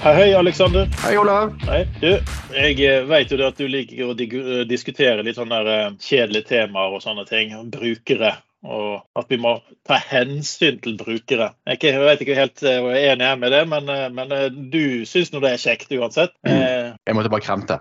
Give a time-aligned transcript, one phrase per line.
[0.00, 0.88] Hei, hei, Aleksander.
[1.02, 1.50] Hei, Olav.
[1.68, 1.82] Hei.
[2.00, 2.14] Du,
[2.54, 6.94] jeg eh, vet jo at du liker å eh, diskutere litt sånne eh, kjedelige temaer
[6.96, 7.52] og sånne ting.
[7.68, 8.30] Brukere.
[8.64, 11.50] Og at vi må ta hensyn til brukere.
[11.68, 14.32] Jeg, vet ikke helt enig jeg er med det, men, men
[14.72, 16.32] du syns nå det er kjekt uansett.
[16.48, 16.96] Mm.
[16.96, 17.80] Jeg måtte bare kremte.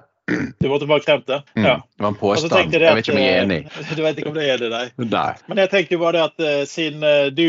[0.59, 1.41] Du måtte bare kremte?
[1.55, 1.65] Mm.
[1.65, 1.75] Ja.
[1.97, 2.53] Det var en påstand.
[2.53, 2.73] Jeg, påstand.
[2.73, 3.59] Jeg vet ikke om jeg er enig.
[3.65, 4.83] eh, Du vet ikke om det er enig, nei.
[5.09, 5.31] Nei.
[5.49, 7.45] Men jeg tenkte jo bare det at eh, siden eh, du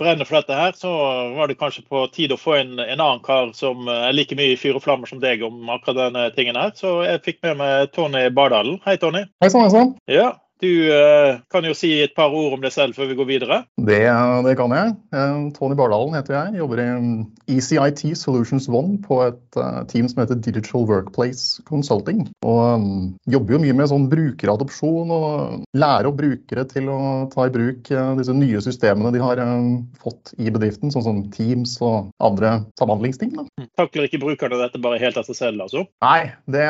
[0.00, 0.92] brenner for dette her, så
[1.36, 4.54] var det kanskje på tide å få en, en annen kar som er like mye
[4.54, 6.72] i fyr og flammer som deg om akkurat denne tingen her.
[6.78, 8.78] Så jeg fikk med meg Tony Bardalen.
[8.86, 9.24] Hei, Tony.
[9.42, 9.92] Hei sann, hei sann.
[10.10, 10.30] Ja,
[10.62, 13.60] du eh, kan jo si et par ord om deg selv før vi går videre.
[13.80, 14.02] Det,
[14.46, 14.94] det kan jeg.
[15.16, 16.60] Eh, Tony Bardalen heter jeg.
[16.60, 17.10] Jobber i um,
[17.50, 22.26] ECIT Solutions One på et eh, team som heter Digital Workplace Consulting.
[22.46, 22.90] Og um,
[23.30, 27.00] jobber jo mye med sånn brukeradopsjon og lære opp brukere til å
[27.32, 29.70] ta i bruk eh, disse nye systemene de har eh,
[30.02, 33.34] fått i bedriften, sånn som Teams og andre samhandlingsting.
[33.38, 33.68] Da.
[33.80, 35.86] Takler ikke brukerne dette bare helt av seg selv, altså?
[36.04, 36.68] Nei, det,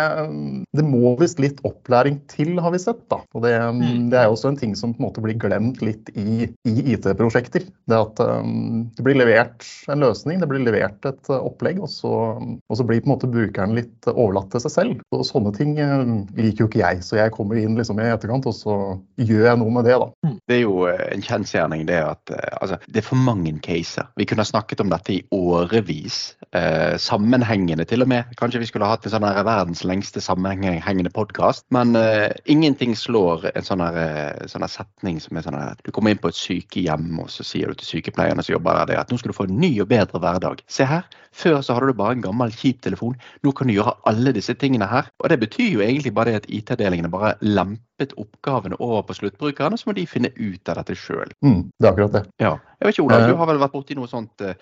[0.77, 3.03] det må visst litt opplæring til, har vi sett.
[3.11, 3.23] da.
[3.35, 4.09] Og det, Mm.
[4.13, 6.75] det er jo også en ting som på en måte blir glemt litt i, i
[6.95, 7.67] IT-prosjekter.
[7.91, 11.91] Det at um, det blir levert en løsning, det blir levert et uh, opplegg, og
[11.93, 15.05] så, og så blir på en måte brukeren litt overlatt til seg selv.
[15.15, 16.05] Og sånne ting uh,
[16.39, 18.77] liker jo ikke jeg, så jeg kommer inn liksom i etterkant, og så
[19.21, 20.35] gjør jeg noe med det, da.
[20.51, 24.09] Det er jo eh, en kjensgjerning det at eh, altså, det er for mange caser.
[24.19, 26.21] Vi kunne ha snakket om dette i årevis.
[26.57, 28.31] Eh, sammenhengende til og med.
[28.41, 31.67] Kanskje vi skulle hatt en sånn verdens lengste sammenhengende podkast.
[31.75, 36.13] Men eh, ingenting slår en sånn eh, sånn setning som er sånn her Du kommer
[36.13, 39.19] inn på et sykehjem, og så sier du til sykepleierne som jobber der, at nå
[39.21, 40.65] skal du få en ny og bedre hverdag.
[40.71, 41.07] Se her.
[41.41, 43.15] Før så hadde du bare en gammel, kjip telefon.
[43.47, 45.09] Nå kan du gjøre alle disse tingene her.
[45.25, 49.77] Og det betyr jo egentlig bare det at IT-delingene bare lempet oppgavene over på sluttbrukerne,
[49.81, 51.33] så må de finne ut av dette sjøl.
[51.45, 52.23] Mm, det er akkurat det.
[52.41, 52.55] Ja.
[52.81, 53.29] Jeg vet ikke, Olav, Eh.
[53.29, 54.55] du har vel vært borti noe sånt uh,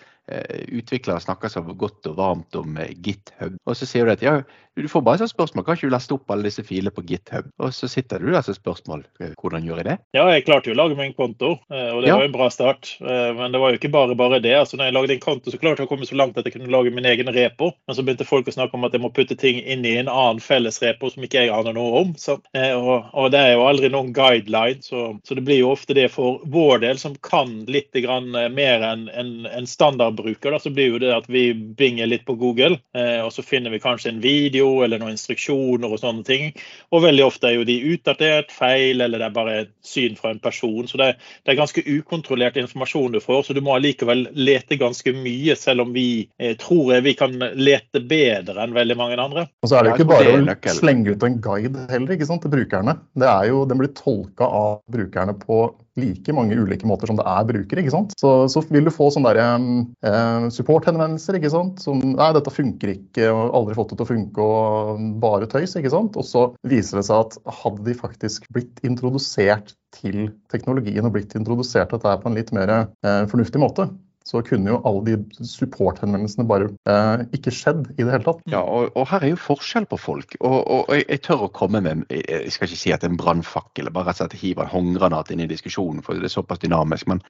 [0.75, 4.33] utviklere snakker så godt og varmt om uh, GitHub, og så sier du at ja,
[4.79, 7.47] du får bare sånn spørsmål, kan ikke du leste opp alle disse filene på GitHub?
[7.63, 9.97] Og så sitter du der som spørsmål, eh, hvordan gjør jeg det?
[10.15, 12.17] Ja, jeg klarte jo å lage meg en konto, eh, og det Ja.
[12.19, 12.93] var jo en bra start.
[13.01, 14.55] Eh, Men det var jo ikke bare bare det.
[14.55, 16.55] altså Når jeg lagde en konto, så klarte jeg å komme så langt at jeg
[16.55, 17.73] kunne lage min egen repo.
[17.87, 20.11] Men så begynte folk å snakke om at jeg må putte ting inn i en
[20.11, 22.15] annen felles repo som ikke jeg aner noe om.
[22.21, 25.73] Så, eh, og, og det er jo aldri noen guideline, så, så det blir jo
[25.75, 30.55] ofte det for vår del, som kan litt eh, mer enn en, en standardbruker.
[30.55, 33.75] Da, så blir jo det at vi binger litt på Google, eh, og så finner
[33.75, 36.53] vi kanskje en video eller noen instruksjoner og sånne ting.
[36.93, 40.43] Og veldig ofte er jo de utdatert, feil, eller det er bare syn fra en
[40.43, 40.89] person.
[40.89, 41.15] Så det,
[41.45, 45.87] det er ganske ukontrollert informasjon du får, så du må allikevel lete ganske mye, selv
[45.87, 49.47] om vi eh, tror jeg vi kan lete bedre enn veldig mange andre.
[49.63, 52.45] Og så er det jo ikke bare å slenge ut en guide heller ikke sant,
[52.45, 52.99] til brukerne.
[53.19, 55.67] Det er jo, Den blir tolka av brukerne på
[55.99, 57.83] like mange ulike måter som det er brukere.
[57.83, 58.15] ikke sant?
[58.21, 59.59] Så, så vil du få sånne der,
[60.07, 61.83] eh, supporthenvendelser ikke sant?
[61.83, 65.77] som nei, dette funker ikke, og aldri fått det til å funke, og bare tøys.
[65.79, 66.19] ikke sant?
[66.19, 71.35] Og så viser det seg at hadde de faktisk blitt introdusert til teknologien og blitt
[71.39, 73.89] introdusert til dette på en litt mer eh, fornuftig måte,
[74.29, 78.43] så kunne jo alle de supporthenvendelsene bare eh, ikke skjedd i det hele tatt.
[78.53, 80.37] Ja, og, og her er jo forskjell på folk.
[80.43, 83.15] Og, og jeg, jeg tør å komme med Jeg skal ikke si at det er
[83.15, 86.37] en brannfakkel, bare rett og slett hive en håndgranat inn i diskusjonen, for det er
[86.37, 87.09] såpass dynamisk.
[87.09, 87.25] Men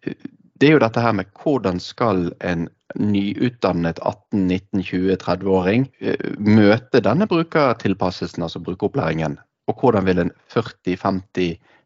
[0.58, 2.66] det er jo dette her med hvordan skal en
[2.98, 5.86] nyutdannet 18-19-20-30-åring
[6.40, 9.38] møte denne brukertilpasselsen, altså brukeropplæringen?
[9.68, 11.76] Og hvordan vil en 40-50 eh,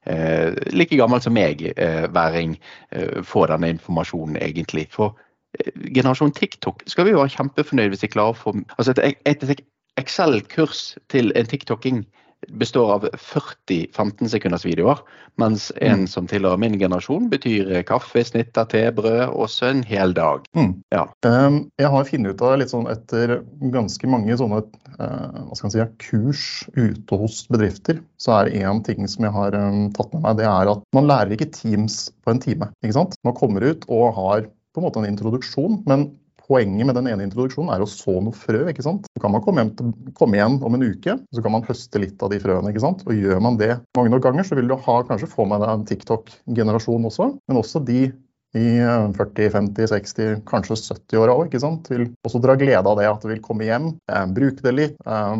[0.72, 2.56] like gammel som meg, eh, væring,
[2.90, 4.88] eh, få denne informasjonen egentlig?
[4.90, 5.16] For
[5.58, 9.14] eh, generasjon TikTok skal vi jo være kjempefornøyd hvis de klarer å få altså et,
[9.26, 9.60] et
[10.00, 12.06] Excel-kurs til en tiktoking
[12.50, 14.98] består av 40 15 sekunders videoer,
[15.38, 16.06] mens en Mm.
[16.08, 20.44] som tilhører min generasjon, betyr kaffe, snitter, tebrød, også en hel dag.
[20.56, 20.82] Mm.
[20.92, 21.06] Ja.
[21.24, 23.42] Um, jeg har funnet ut av litt sånn etter
[23.72, 24.62] ganske mange sånne
[24.98, 29.24] eh, hva skal man si, kurs ute hos bedrifter, så er det én ting som
[29.24, 32.40] jeg har um, tatt med meg, det er at man lærer ikke Teams på en
[32.42, 32.68] time.
[32.82, 33.14] ikke sant?
[33.24, 36.10] Man kommer ut og har på en måte en introduksjon, men
[36.46, 38.64] Poenget med den ene introduksjonen er å så noe frø.
[38.70, 39.06] ikke sant?
[39.12, 42.22] Så kan man komme, til, komme igjen om en uke, så kan man høste litt
[42.22, 42.72] av de frøene.
[42.72, 43.04] ikke sant?
[43.06, 45.72] Og gjør man det mange nok ganger, så vil du ha, kanskje få med deg
[45.72, 48.08] en TikTok-generasjon også, men også de
[48.58, 48.66] i
[49.16, 51.88] 40, 50, 60, kanskje 70-åra òg, ikke sant.
[51.92, 54.98] Vil også dra glede av det at det vil komme hjem, eh, bruke det litt,
[55.06, 55.36] eh,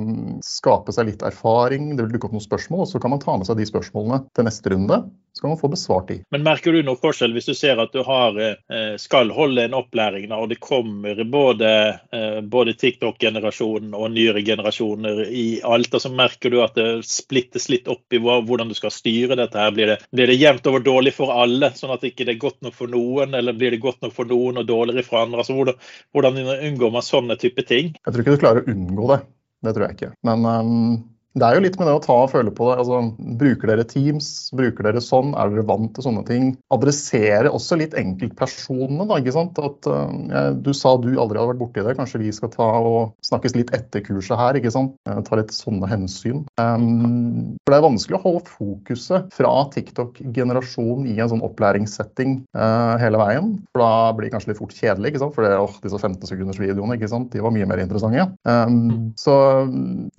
[0.46, 1.92] skape seg litt erfaring.
[1.96, 4.24] Det vil dukke opp noen spørsmål, og så kan man ta med seg de spørsmålene
[4.32, 5.02] til neste runde.
[5.32, 6.18] Så kan man få besvart de.
[6.30, 9.76] Men merker du noe forskjell hvis du ser at du har, eh, skal holde en
[9.78, 11.70] opplæring og det kommer både,
[12.12, 17.70] eh, både TikTok-generasjonen og nyere generasjoner i alt, og så merker du at det splittes
[17.72, 19.72] litt opp i hvordan du skal styre dette her.
[19.72, 22.60] Blir det, blir det jevnt over dårlig for alle, sånn at det ikke er godt
[22.60, 23.01] nok for noen?
[23.02, 25.42] Noen, eller blir det godt nok for noen og dårligere for andre?
[25.42, 25.78] Altså, hvordan,
[26.14, 27.94] hvordan unngår man sånne type ting?
[27.98, 29.22] Jeg tror ikke du klarer å unngå det.
[29.62, 30.12] Det tror jeg ikke.
[30.26, 30.94] Men um,
[31.38, 32.76] det er jo litt med det å ta og føle på det.
[32.82, 32.98] Altså,
[33.40, 34.26] bruker dere Teams?
[34.56, 35.32] Bruker dere sånn?
[35.38, 36.50] Er dere vant til sånne ting?
[36.74, 39.20] Adressere også litt enkeltpersonene, da.
[39.20, 39.60] ikke sant?
[39.62, 41.96] At, uh, du sa du aldri hadde vært borti det.
[41.96, 44.92] Kanskje vi skal ta og snakkes litt etter kurset her, ikke sant?
[45.08, 46.44] Uh, ta litt sånne hensyn.
[46.60, 53.00] Um, for det er vanskelig å holde fokuset fra TikTok-generasjonen i en sånn opplæringssetting uh,
[53.00, 53.54] hele veien.
[53.72, 55.36] For da blir det kanskje litt fort kjedelig, ikke sant?
[55.38, 57.32] For det, oh, disse 15 sekunders videoene, ikke sant?
[57.32, 58.28] de var mye mer interessante.
[58.44, 59.34] Um, så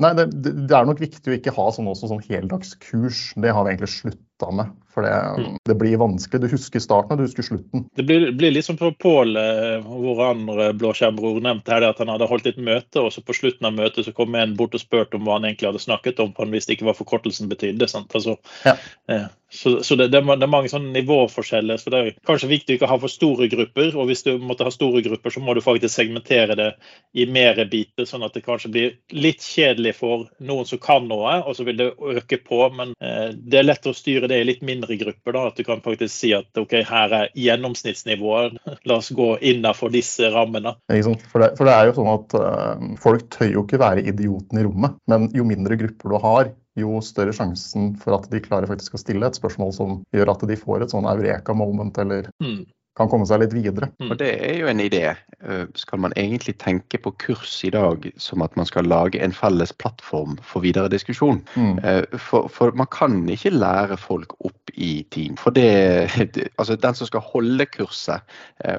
[0.01, 3.25] nei, det, det er nok viktig å ikke ha sånn, også, sånn heldagskurs.
[3.39, 4.73] Det har vi egentlig slutta med.
[4.93, 5.57] For det, mm.
[5.65, 6.41] det, blir vanskelig.
[6.43, 7.85] Du husker starten og du husker slutten.
[7.97, 12.11] Det blir, blir litt som på Pål, eh, vår andre blåskjermbror, nevnte her, at han
[12.13, 14.83] hadde holdt et møte, og så på slutten av møtet så kom en bort og
[14.83, 17.89] spurte om hva han egentlig hadde snakket om, for han visste ikke hva forkortelsen betydde.
[18.03, 18.37] Altså,
[18.67, 18.77] ja.
[19.09, 21.77] eh, så, så det, det, er mange sånne nivåforskjeller.
[21.77, 23.91] så Det er kanskje viktig å ikke ha for store grupper.
[23.93, 26.69] og Hvis du måtte ha store grupper, så må du faktisk segmentere det
[27.13, 31.35] i mer biter, sånn at det kanskje blir litt kjedelig for noen som kan noe,
[31.45, 32.63] og så vil det øke på.
[32.73, 35.33] Men eh, det er lettere å styre det i litt mindre mindre grupper.
[35.33, 38.57] da, At du kan faktisk si at ok, her er gjennomsnittsnivået,
[38.89, 40.75] la oss gå innafor disse rammene.
[40.87, 44.59] For det, for det, er jo sånn at uh, Folk tør jo ikke være idioten
[44.59, 48.69] i rommet, men jo mindre grupper du har, jo større sjansen for at de klarer
[48.69, 52.31] faktisk å stille et spørsmål som gjør at de får et sånn eureka moment eller
[52.41, 52.63] mm
[52.97, 53.89] kan komme seg litt videre.
[53.97, 54.11] Mm.
[54.11, 55.03] Og Det er jo en idé.
[55.41, 59.33] Eh, skal man egentlig tenke på kurs i dag som at man skal lage en
[59.33, 61.41] felles plattform for videre diskusjon?
[61.55, 61.79] Mm.
[61.81, 65.37] Eh, for, for, man kan ikke lære folk opp i team.
[65.41, 66.11] For det,
[66.59, 68.21] altså Den som skal holde kurset,
[68.63, 68.77] eh,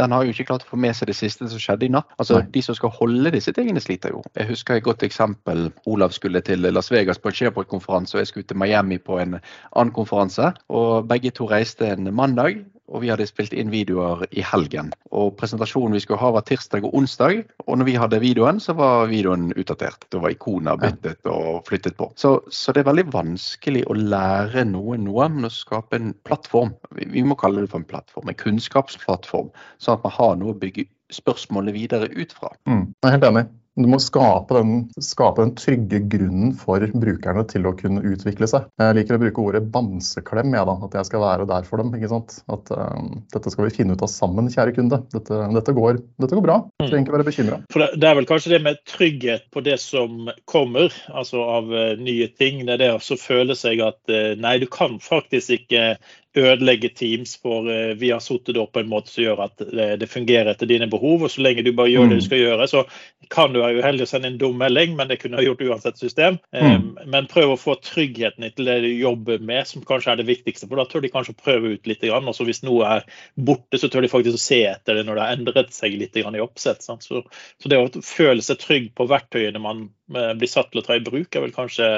[0.00, 2.10] den har jo ikke klart å få med seg det siste som skjedde i natt.
[2.18, 2.50] Altså Nei.
[2.58, 4.24] De som skal holde disse tingene, sliter jo.
[4.34, 5.70] Jeg husker et godt eksempel.
[5.86, 9.38] Olav skulle til Las Vegas på en SharePoint-konferanse, og jeg skulle til Miami på en
[9.38, 10.50] annen konferanse.
[10.68, 14.92] og Begge to reiste en mandag og vi hadde spilt inn videoer i helgen.
[15.16, 18.76] Og Presentasjonen vi skulle ha var tirsdag og onsdag, og når vi hadde videoen, så
[18.78, 20.06] var videoen utdatert.
[20.12, 22.10] Da var ikoner byttet og flyttet på.
[22.20, 26.74] Så, så, det er veldig vanskelig å lære noen noe, men å skape en plattform.
[27.00, 29.50] Vi må kalle det for en plattform, en kunnskapsplattform,
[29.82, 32.52] sånn at man har noe å bygge spørsmålet videre ut fra.
[32.68, 33.48] Mm, jeg er helt enig.
[33.72, 38.66] Du må skape den, skape den, trygge grunnen for brukerne til å kunne utvikle seg.
[38.76, 41.94] Jeg liker å bruke ordet bamseklem, ja, da, at jeg skal være der for dem.
[41.96, 42.36] ikke sant?
[42.52, 45.00] At um, dette skal vi finne ut av sammen, kjære kunde.
[45.14, 46.58] Dette, dette, går, dette går, bra.
[46.82, 47.60] Du trenger ikke være bekymra.
[47.72, 52.28] Det er vel kanskje det med trygghet på det som kommer, altså av uh, nye
[52.36, 52.66] ting.
[52.68, 55.94] Det er det å føle seg at uh, nei, du kan faktisk ikke
[56.38, 59.62] ødelegge Teams for uh, vi har satt det opp på en måte som gjør at
[59.62, 61.26] det, det, fungerer etter dine behov.
[61.26, 62.26] og Så lenge du bare gjør det du mm.
[62.28, 62.84] skal gjøre, så
[63.32, 66.00] kan du være uheldig å sende en dum melding, men det kunne du gjort uansett
[66.00, 66.38] system.
[66.52, 66.68] Mm.
[66.72, 70.28] Um, men prøv å få tryggheten til det du jobber med, som kanskje er det
[70.30, 70.68] viktigste.
[70.70, 72.04] For da tør de kanskje å prøve ut litt.
[72.12, 75.18] Og så hvis noe er borte, så tør de faktisk å se etter det når
[75.18, 76.84] det har endret seg litt i oppsett.
[76.84, 80.86] Så, så, det å føle seg trygg på verktøyene man eh, blir satt til å
[80.86, 81.88] ta i bruk, er vel kanskje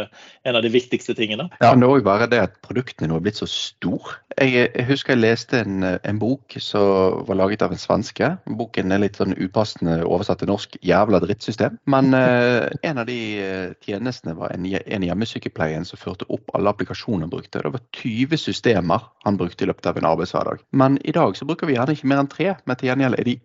[0.44, 1.48] en av de viktigste tingene.
[1.60, 4.84] Ja, det er òg bare det at produktene nå er blitt så store jeg, jeg,
[4.88, 8.30] husker jeg leste en, en, bok som var laget av en svenske.
[8.58, 11.78] Boken er litt sånn upassende oversatt til norsk 'jævla drittsystem'.
[11.90, 16.72] Men eh, en av de eh, tjenestene var en, en hjemmesykepleien som førte opp alle
[16.72, 17.62] applikasjoner han brukte.
[17.62, 20.64] Det var 20 systemer han brukte i løpet av en arbeidshverdag.
[20.72, 22.54] Men i dag så bruker vi gjerne ikke mer enn tre.
[22.64, 23.38] Men til gjengjeld er de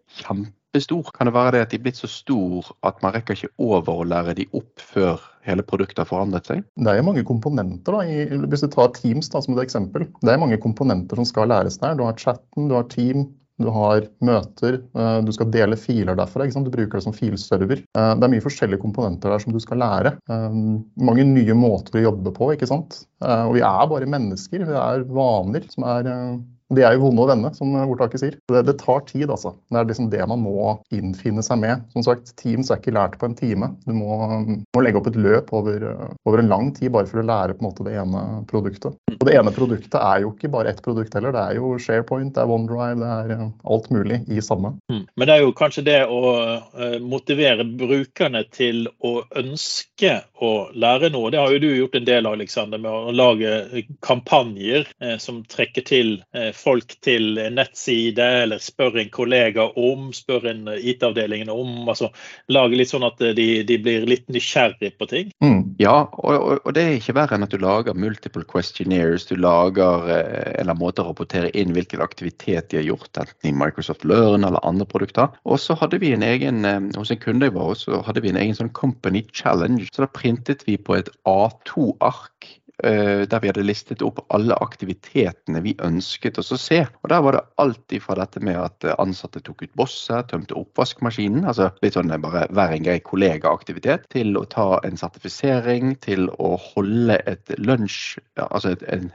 [0.70, 1.12] kjempestore.
[1.14, 4.02] Kan det være det at de er blitt så store at man rekker ikke over
[4.02, 6.64] å lære de opp før hele produktet har forandret seg?
[6.76, 7.92] Det er mange komponenter.
[7.92, 10.08] da, Hvis du tar Teams da, som et eksempel.
[10.22, 11.96] Det er mange komponenter som skal læres der.
[11.96, 16.48] Du har chatten, du har team, du har møter, eh, du skal dele filer derfra.
[16.48, 17.84] Du bruker det som filserver.
[17.84, 20.18] Eh, det er mye forskjellige komponenter der som du skal lære.
[20.30, 20.50] Eh,
[20.98, 22.54] mange nye måter å jobbe på.
[22.54, 23.06] ikke sant?
[23.22, 24.66] Og vi er bare mennesker.
[24.66, 26.40] Vi er vaner som er
[26.76, 28.36] de er jo vonde å vende, som ordtaket sier.
[28.52, 29.56] Det, det, tar tid, altså.
[29.72, 31.86] Det er liksom det man må innfinne seg med.
[31.96, 33.72] Som sagt, Teams er ikke lært på en time.
[33.88, 35.86] Du må, må legge opp et løp over,
[36.30, 38.98] over, en lang tid bare for å lære på en måte det ene produktet.
[39.16, 41.34] Og det ene produktet er jo ikke bare ett produkt heller.
[41.36, 44.76] Det er jo SharePoint, det er OneDrive, det er eh, alt mulig i samme.
[44.94, 45.02] Mm.
[45.18, 51.10] Men det er jo kanskje det å eh, motivere brukerne til å ønske å lære
[51.16, 51.34] noe.
[51.34, 55.42] Det har jo du gjort en del av, Alexander, med å lage kampanjer eh, som
[55.50, 56.16] trekker til
[56.60, 61.88] folk til nettside, eller spør en kollega om, spør en IT-avdelingen om.
[61.90, 62.12] altså
[62.52, 65.34] Lage litt sånn at de, de blir litt nysgjerrig på ting.
[65.44, 65.76] Mm.
[65.80, 69.28] Ja, og, og, det er ikke verre enn at du lager multiple questionnaires.
[69.30, 73.50] Du lager eh, eller måter måte å rapportere inn hvilken aktivitet de har gjort, enten
[73.50, 75.30] i Microsoft Learn eller andre produkter.
[75.46, 78.42] Og så hadde vi en egen, eh, hos en kunde vår, så hadde vi en
[78.42, 79.90] egen sånn company challenge.
[79.94, 85.62] Så da printet vi på et A2-ark eh, der vi hadde listet opp alle aktivitetene
[85.66, 86.80] vi ønsket oss å se.
[87.04, 91.44] Og Der var det alt fra dette med at ansatte tok ut bosset, tømte oppvaskmaskinen,
[91.50, 96.56] altså litt sånn bare vær en grei kollegaaktivitet, til å ta en sertifisering, til å
[96.72, 98.20] holde et lunsj,
[98.50, 99.12] altså et, en,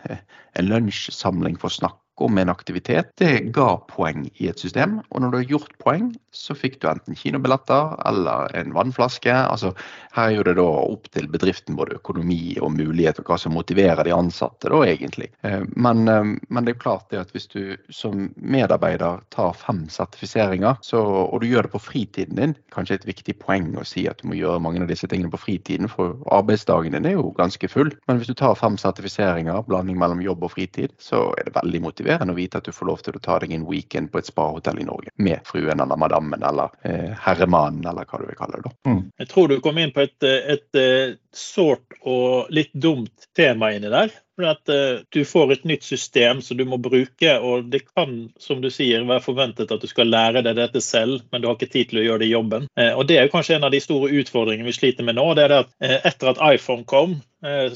[0.58, 5.00] en lunsjsamling for snakk om en aktivitet, det ga poeng i et system.
[5.10, 9.34] Og når du har gjort poeng, så fikk du enten kinobilletter eller en vannflaske.
[9.34, 9.72] Altså,
[10.14, 13.54] her er jo det da opp til bedriften både økonomi og mulighet og hva som
[13.56, 15.30] motiverer de ansatte, da egentlig.
[15.46, 19.84] Eh, men, eh, men det er klart det at hvis du som medarbeider tar fem
[19.90, 24.06] sertifiseringer, så, og du gjør det på fritiden din, kanskje et viktig poeng å si
[24.10, 27.34] at du må gjøre mange av disse tingene på fritiden, for arbeidsdagen din er jo
[27.34, 27.90] ganske full.
[28.06, 31.82] Men hvis du tar fem sertifiseringer, blanding mellom jobb og fritid, så er det veldig
[31.82, 34.20] motiverende motiverende å vite at du får lov til å ta deg en weekend på
[34.20, 38.36] et spahotell i Norge med fruen eller madammen eller eh, herremannen eller hva du vil
[38.36, 38.68] kalle det.
[38.68, 38.90] da.
[38.90, 39.02] Mm.
[39.18, 43.90] Jeg tror du kom inn på et, et, et sårt og litt dumt tema inni
[43.92, 44.12] der.
[44.34, 48.16] For at uh, Du får et nytt system som du må bruke, og det kan
[48.40, 51.58] som du sier, være forventet at du skal lære deg dette selv, men du har
[51.58, 52.68] ikke tid til å gjøre det i jobben.
[52.78, 55.26] Uh, og Det er jo kanskje en av de store utfordringene vi sliter med nå.
[55.34, 57.20] det er det at uh, Etter at iPhone kom,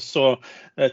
[0.01, 0.31] så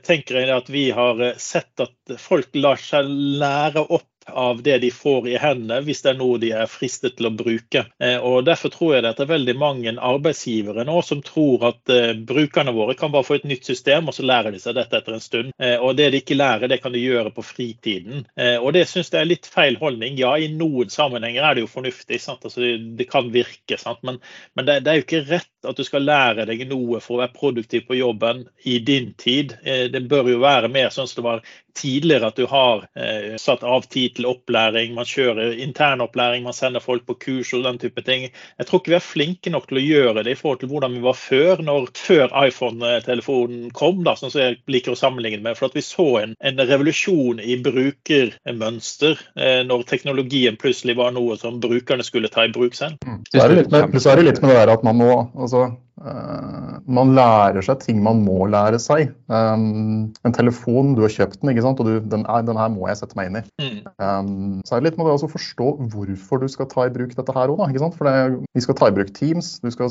[0.04, 4.90] tenker jeg at vi har sett at folk lar seg lære opp av det de
[4.90, 7.84] får i hendene, hvis det er noe de er fristet til å bruke.
[8.02, 12.12] Eh, og Derfor tror jeg det er veldig mange arbeidsgivere nå som tror at eh,
[12.28, 15.16] brukerne våre kan bare få et nytt system, og så lærer de seg dette etter
[15.16, 15.52] en stund.
[15.58, 18.24] Eh, og Det de ikke lærer, det kan de gjøre på fritiden.
[18.36, 20.16] Og Det syns jeg er litt feil holdning.
[20.18, 22.62] Ja, i noen sammenhenger er det jo fornuftig, altså,
[22.98, 24.18] det, kan virke, men,
[24.54, 27.22] men det, det, er jo ikke rett at du skal lære deg noe for å
[27.24, 29.56] være produktiv på jobben i din tid.
[29.64, 33.64] Det bør jo være mer sånn som det var tidligere at du har eh, satt
[33.66, 38.02] av tid til opplæring, man kjører internopplæring, man sender folk på kurs og den type
[38.06, 38.28] ting.
[38.58, 40.96] Jeg tror ikke vi er flinke nok til å gjøre det i forhold til hvordan
[40.96, 45.58] vi var før, når, før iPhone-telefonen kom, da, sånn som jeg liker å sammenligne med.
[45.58, 51.38] For at vi så en, en revolusjon i brukermønster eh, når teknologien plutselig var noe
[51.40, 53.00] som brukerne skulle ta i bruk selv.
[53.06, 53.22] Mm.
[53.30, 55.12] Så er det litt med, så er det litt med det der at man må
[55.34, 59.14] altså man lærer seg ting man må lære seg.
[59.32, 61.80] Um, en telefon, du har kjøpt den, ikke sant?
[61.80, 63.42] og du, den, er, den, her må jeg sette meg inn i.
[63.62, 63.78] Mm.
[64.02, 67.16] Um, så er det litt med det å forstå hvorfor du skal ta i bruk
[67.16, 67.64] dette her òg.
[67.96, 69.56] For det, vi skal ta i bruk Teams.
[69.64, 69.90] Du skal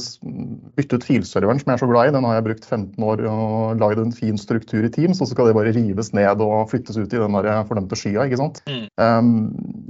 [0.77, 2.15] bytte ut filserveren som jeg er så glad i.
[2.15, 5.33] Den har jeg brukt 15 år og lagd en fin struktur i Teams, og så
[5.33, 8.29] skal det bare rives ned og flyttes ut i den der fordømte skya.
[8.29, 8.61] ikke sant?
[8.69, 8.85] Mm.
[9.01, 9.31] Um,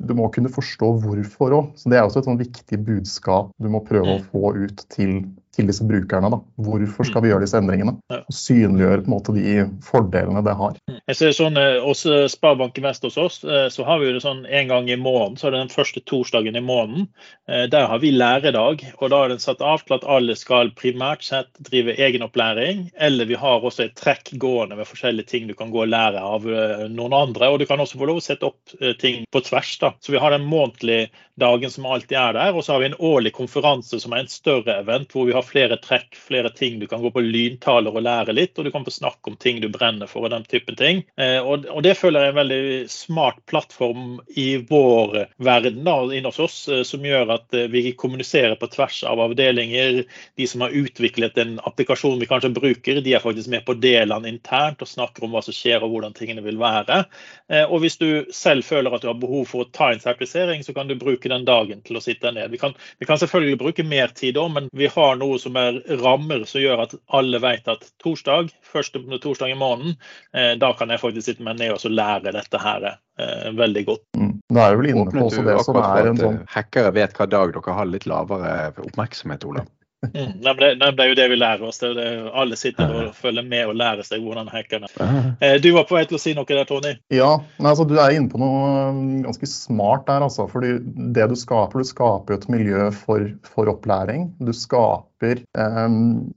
[0.05, 1.73] du må kunne forstå hvorfor òg.
[1.75, 4.15] Så det er også et sånn viktig budskap du må prøve mm.
[4.15, 5.19] å få ut til
[5.55, 6.29] til disse brukerne.
[6.33, 6.39] Da.
[6.67, 7.95] Hvorfor skal vi gjøre disse endringene?
[8.11, 10.79] Og synliggjøre på en måte de fordelene det har.
[11.05, 14.43] Jeg ser sånn, også Hos eh, Vest hos oss eh, så har vi det sånn
[14.45, 17.07] en gang i måneden, så er det den første torsdagen i måneden.
[17.45, 18.81] Der har vi læredag.
[18.99, 22.89] og Da er den satt av til at alle skal primært sett drive egenopplæring.
[22.97, 26.21] Eller vi har også et trekk gående med forskjellige ting du kan gå og lære
[26.21, 26.47] av
[26.91, 27.51] noen andre.
[27.51, 29.75] Og du kan også få lov å sette opp ting på tvers.
[29.81, 29.93] da.
[30.01, 32.55] Så vi har den månedlige dagen som alltid er der.
[32.55, 35.44] Og så har vi en årlig konferanse som er en større event, hvor vi har
[35.47, 36.79] flere trekk, flere ting.
[36.79, 39.61] Du kan gå på lyntaler og lære litt, og du kan få snakke om ting
[39.63, 41.03] du brenner for og den typen ting.
[41.21, 45.95] Eh, og, og, det føler jeg er en veldig smart plattform i vår verden da,
[46.15, 50.03] inne hos oss, eh, som gjør at eh, vi kommuniserer på tvers av avdelinger.
[50.39, 54.31] De som har utviklet en applikasjon vi kanskje bruker, de er faktisk med på delene
[54.31, 57.03] internt og snakker om hva som skjer og hvordan tingene vil være.
[57.69, 60.73] Og hvis du selv føler at du har behov for å ta en sertifisering, så
[60.73, 62.51] kan du bruke den dagen til å sitte ned.
[62.53, 65.79] Vi kan, vi kan selvfølgelig bruke mer tid òg, men vi har noe som er
[66.01, 69.97] rammer som gjør at alle vet at torsdag, første torsdag i måneden,
[70.37, 74.05] eh, da kan jeg faktisk sitte meg ned og lære dette her eh, veldig godt.
[74.19, 74.33] Mm.
[74.55, 77.27] Da er det vel inne på også det som er en sånn Hackere vet hva
[77.29, 79.69] dag dere har litt lavere oppmerksomhet, Olav.
[80.13, 81.79] Mm, det, det, er jo det vi lærer oss.
[81.81, 84.89] Det, det, alle sitter og følger med og lærer seg hvordan hackerne
[85.41, 86.95] eh, Du var på vei til å si noe der, Tony?
[87.13, 90.25] Ja, nei, altså, du er inne på noe um, ganske smart der.
[90.25, 90.77] Altså, fordi
[91.15, 94.29] det du skaper, du skaper et miljø for, for opplæring.
[94.43, 95.87] Du skaper eh,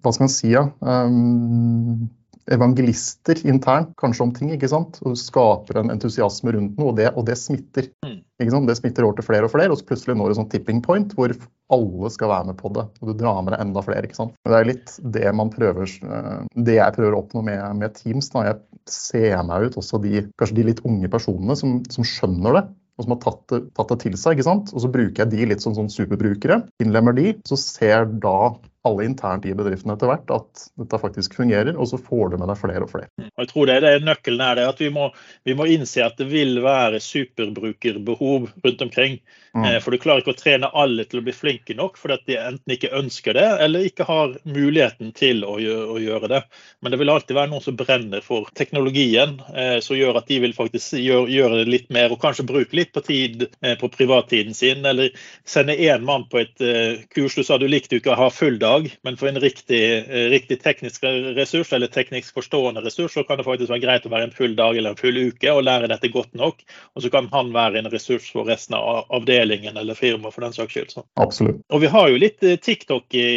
[0.02, 0.52] Hva skal man si?
[0.54, 0.68] Ja?
[0.80, 2.08] Um,
[2.52, 4.52] evangelister internt kanskje om ting.
[4.54, 5.00] ikke sant?
[5.04, 7.90] Og du skaper en entusiasme rundt noe, og det, og det smitter.
[8.06, 8.17] Mm.
[8.38, 11.14] Det smitter over til flere og flere, og så plutselig når du sånn tipping point
[11.18, 11.34] hvor
[11.74, 12.86] alle skal være med på det.
[13.02, 14.06] Og du drar med deg enda flere.
[14.06, 14.36] ikke sant?
[14.44, 17.96] Men Det er litt det man prøver, eh, det jeg prøver å oppnå med, med
[17.98, 18.30] Teams.
[18.30, 22.60] da, Jeg ser meg ut også de, kanskje de litt unge personene som, som skjønner
[22.60, 22.68] det
[22.98, 24.34] og som har tatt det, tatt det, til seg.
[24.34, 24.72] ikke sant?
[24.74, 26.64] Og så bruker jeg de litt som sånn superbrukere.
[26.82, 28.54] Innlemmer de, så ser da
[28.86, 32.48] alle internt i bedriftene etter hvert at dette faktisk fungerer, og så får du med
[32.50, 33.08] deg flere og flere.
[33.34, 35.08] Og jeg tror det det nøkkelen er det, at vi må,
[35.48, 39.18] vi må innse at det vil være superbrukerbehov rundt omkring.
[39.56, 39.64] Mm.
[39.64, 42.38] Eh, For du klarer ikke å trene alle til å bli flinke nok fordi de
[42.40, 46.42] enten ikke ønsker det, eller ikke har muligheten til å gjøre, å gjøre det.
[46.82, 50.40] Men det vil alltid være noen som brenner for teknologien, eh, som gjør at de
[50.44, 53.90] vil faktisk gjøre, gjøre det litt mer, og kanskje bruke litt på tid eh, på
[53.94, 55.10] privattiden sin, eller
[55.48, 57.34] sende én mann på et eh, kurs.
[57.38, 60.60] Du sa du likte ikke å ha full dag, men for en riktig, eh, riktig
[60.62, 61.04] teknisk
[61.36, 64.56] ressurs, eller teknisk forstående ressurs, så kan det faktisk være greit å være en full
[64.58, 66.62] dag eller en full uke og lære dette godt nok.
[66.94, 70.56] Og så kan han være en ressurs for resten av avdelingen eller firmaet for den
[70.56, 70.94] saks skyld.
[70.94, 71.06] Så.
[71.20, 71.62] Absolutt.
[71.72, 73.28] Og vi har jo litt eh, TikTok i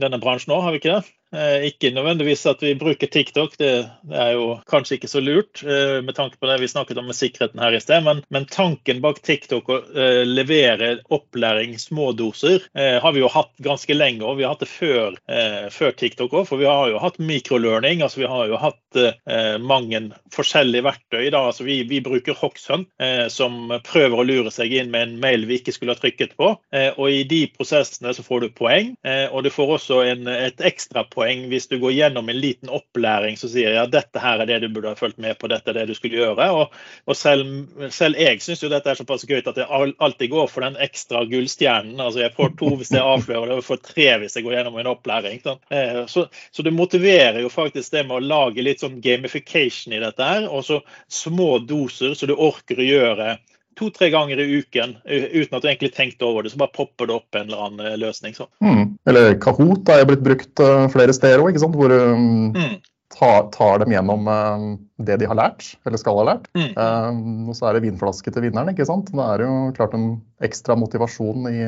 [0.00, 1.17] denne bransjen òg, har vi ikke det?
[1.28, 3.72] Eh, ikke nødvendigvis at vi bruker TikTok, det,
[4.16, 7.18] er jo kanskje ikke så lurt eh, med tanke på det vi snakket om med
[7.18, 12.64] sikkerheten her i sted, men, men tanken bak TikTok å eh, levere opplæring små doser
[12.72, 15.18] eh, har vi jo hatt ganske lenge, og vi har hatt det før,
[15.72, 16.46] før TikTok òg.
[16.48, 18.98] For vi har jo hatt microlearning, altså vi har jo hatt
[19.60, 20.00] mange
[20.34, 21.28] forskjellige verktøy.
[21.34, 21.42] Da.
[21.50, 25.44] Altså vi, vi bruker Hoxhunt, eh, som prøver å lure seg inn med en mail
[25.48, 26.54] vi ikke skulle ha trykket på.
[26.88, 28.94] Og i de prosessene så får du poeng,
[29.32, 31.17] og du får også en, et ekstra poeng
[31.50, 34.68] hvis du går gjennom en liten opplæring som sier ja, dette her er det du
[34.72, 36.48] burde ha fulgt med på, dette er det du skulle gjøre.
[36.54, 36.76] Og,
[37.08, 40.66] og selv, selv, jeg syns jo dette er såpass gøy at jeg alltid går for
[40.66, 41.98] den ekstra gullstjernen.
[42.00, 44.80] Altså jeg får to hvis jeg avslører det, og får tre hvis jeg går gjennom
[44.80, 45.42] en opplæring.
[45.44, 50.02] Eh, så, så det motiverer jo faktisk det med å lage litt sånn gamification i
[50.02, 53.36] dette her, og så små doser så du orker å gjøre
[53.78, 56.52] to-tre ganger i uken uten at du egentlig tenkte over det.
[56.52, 58.36] Så bare popper det opp en eller annen løsning.
[58.36, 58.48] Så.
[58.64, 58.98] Mm.
[59.08, 62.76] Eller Kahoot er blitt brukt flere steder òg, hvor um, mm.
[63.14, 64.68] tar, tar, dem gjennom um,
[64.98, 66.48] det de har lært, eller skal ha lært.
[66.58, 66.72] Mm.
[66.74, 68.72] Um, og så er det vinflaske til vinneren.
[68.72, 69.12] ikke sant?
[69.14, 70.08] Det er jo klart en
[70.42, 71.62] ekstra motivasjon i,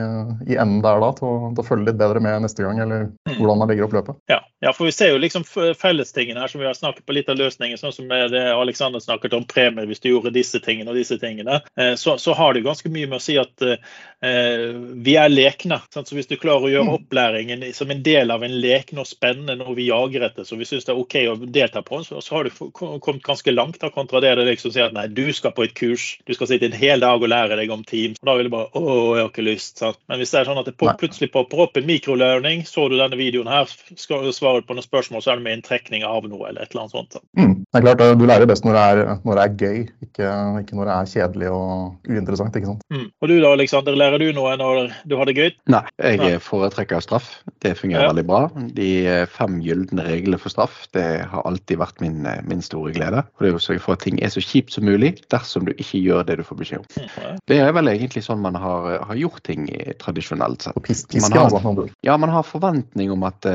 [0.52, 3.08] i enden der da, til å, til å, følge litt bedre med neste gang, eller
[3.36, 4.20] hvordan man legger opp løpet.
[4.30, 7.30] Ja, ja for vi ser jo liksom fellestingene her som vi har snakket på litt
[7.30, 10.98] av løsningen, sånn som det Alexander snakket om premie hvis du gjorde disse tingene og
[10.98, 11.60] disse tingene.
[11.98, 14.68] Så, så har det ganske mye med å si at uh,
[15.02, 15.80] vi er lekne.
[15.94, 16.10] Sant?
[16.10, 19.58] Så hvis du klarer å gjøre opplæringen som en del av en lek, noe spennende,
[19.58, 22.38] noe vi jager etter, så vi syns det er OK å delta på, så, så
[22.38, 25.54] har du kommet ganske langt da, kontra det det liksom sier at nei, du skal
[25.56, 28.20] på et kurs, du skal sitte en hel dag og lære deg om Teams.
[28.22, 29.78] Og Da vil du bare å, jeg har ikke lyst.
[29.80, 30.00] Sant?
[30.10, 33.18] Men hvis det er sånn at det plutselig popper opp en mikrolearning, så du denne
[33.20, 36.28] videoen her, skal du svare på noen spørsmål, så er det med en trekning av
[36.28, 37.20] noe eller et eller annet sånt.
[37.38, 37.56] Mm.
[37.70, 40.30] Det er klart, Du lærer best når det er, når det er gøy, ikke,
[40.64, 42.56] ikke, når det er kjedelig og uinteressant.
[42.56, 42.86] ikke sant?
[42.90, 43.06] Mm.
[43.20, 45.50] Og du da, Alexander, lærer du noe når du har det gøy?
[45.70, 46.32] Nei, jeg Nei.
[46.42, 47.28] foretrekker straff.
[47.62, 48.10] Det fungerer ja.
[48.10, 48.42] veldig bra.
[48.74, 48.90] De
[49.30, 53.09] fem gylne reglene for straff det har alltid vært min, min store glede.
[53.18, 55.72] Og det er å sørge for at ting er så kjipt som mulig dersom du
[55.74, 57.38] ikke gjør det du får beskjed om.
[57.50, 59.66] Det er vel egentlig sånn man har, har gjort ting
[60.00, 61.20] tradisjonelt sett.
[61.20, 63.50] Man har, ja, man har forventning om at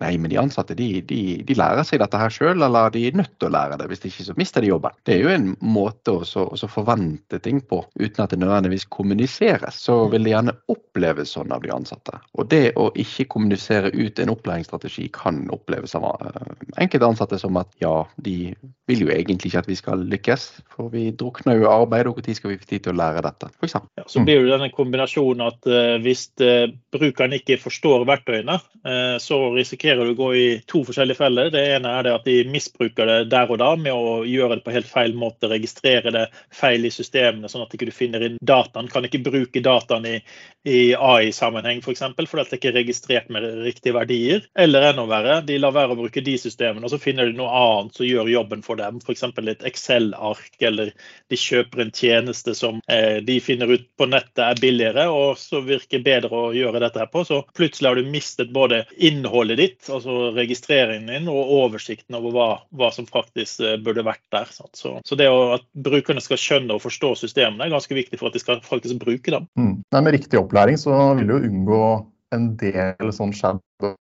[0.00, 3.16] Nei, men de ansatte de, de, de lærer seg dette her sjøl, eller de er
[3.18, 3.90] nødt til å lære det.
[3.90, 4.94] Hvis de ikke så mister de jobben.
[5.04, 8.88] Det er jo en måte å, så, å forvente ting på uten at det nødvendigvis
[8.92, 9.82] kommuniseres.
[9.84, 12.16] Så vil det gjerne oppleves sånn av de ansatte.
[12.40, 16.40] Og det å ikke kommunisere ut en opplæringsstrategi kan oppleves av uh,
[16.80, 17.92] enkelte ansatte som at ja,
[18.24, 18.54] de
[18.88, 22.38] vil jo egentlig ikke at vi skal lykkes, for vi drukner jo arbeid, og når
[22.40, 23.76] skal vi få tid til å lære dette, f.eks.
[24.00, 26.64] Ja, så blir det denne kombinasjonen at uh, hvis uh,
[26.96, 28.58] brukeren ikke forstår verktøyene,
[29.22, 31.50] så risikerer risikerer du å gå i to forskjellige feller.
[31.50, 34.64] Det ene er det at de misbruker det der og da med å gjøre det
[34.64, 38.38] på helt feil måte, registrere det feil i systemene, sånn at du ikke finner inn
[38.40, 38.88] dataen.
[38.92, 40.14] Kan ikke bruke dataen i,
[40.64, 41.92] i AI-sammenheng f.eks.
[41.92, 44.46] For eksempel, fordi det ikke er registrert med riktige verdier.
[44.54, 47.50] Eller enda verre, de lar være å bruke de systemene, og så finner de noe
[47.50, 49.02] annet som gjør jobben for dem.
[49.02, 49.26] F.eks.
[49.42, 50.92] et Excel-ark, eller
[51.30, 55.62] de kjøper en tjeneste som eh, de finner ut på nettet er billigere, og så
[55.66, 57.26] virker bedre å gjøre dette her på.
[57.26, 62.36] Så plutselig har du mistet både innholdet ditt ditt, altså registreringen din og oversikten over
[62.36, 64.50] hva, hva som faktisk eh, burde vært der.
[64.52, 64.68] Så,
[65.02, 68.42] så, det at brukerne skal skjønne og forstå systemene er ganske viktig for at de
[68.42, 69.48] skal faktisk bruke dem.
[69.58, 69.76] Mm.
[69.82, 71.84] Nei, med riktig opplæring så vil du unngå
[72.32, 73.96] en del sånn shadow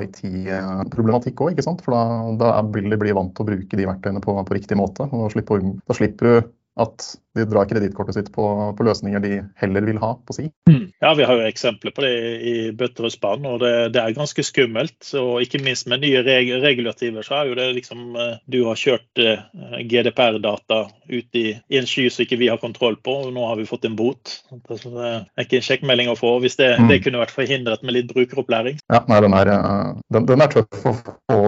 [0.00, 2.04] IT-problematikk òg, for da,
[2.40, 5.04] da, vil de vant til å bruke de verktøyene på, på riktig måte.
[5.10, 6.48] og Da slipper, da slipper du
[6.80, 7.04] at
[7.38, 8.44] de drar kredittkortet sitt på,
[8.76, 10.48] på, løsninger de heller vil ha på si.
[10.68, 10.88] Mm.
[11.02, 12.12] Ja, vi har jo eksempler på det
[12.50, 14.98] i bøtter og det, det, er ganske skummelt.
[15.18, 18.80] Og ikke minst med nye reg regulativer, så er jo det liksom eh, Du har
[18.80, 19.46] kjørt eh,
[19.86, 23.60] GDPR-data ut i, i, en sky som ikke vi har kontroll på, og nå har
[23.60, 24.40] vi fått en bot.
[24.50, 26.90] Det er ikke en sjekkmelding å få hvis det, mm.
[26.90, 28.82] det, kunne vært forhindret med litt brukeropplæring.
[28.90, 31.40] Ja, nei, den er, eh, den, den er tøff å få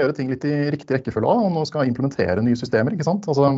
[0.00, 2.94] gjøre ting litt i riktig rekkefølge og nå skal implementere nye systemer.
[2.94, 3.26] ikke sant?
[3.30, 3.50] Altså,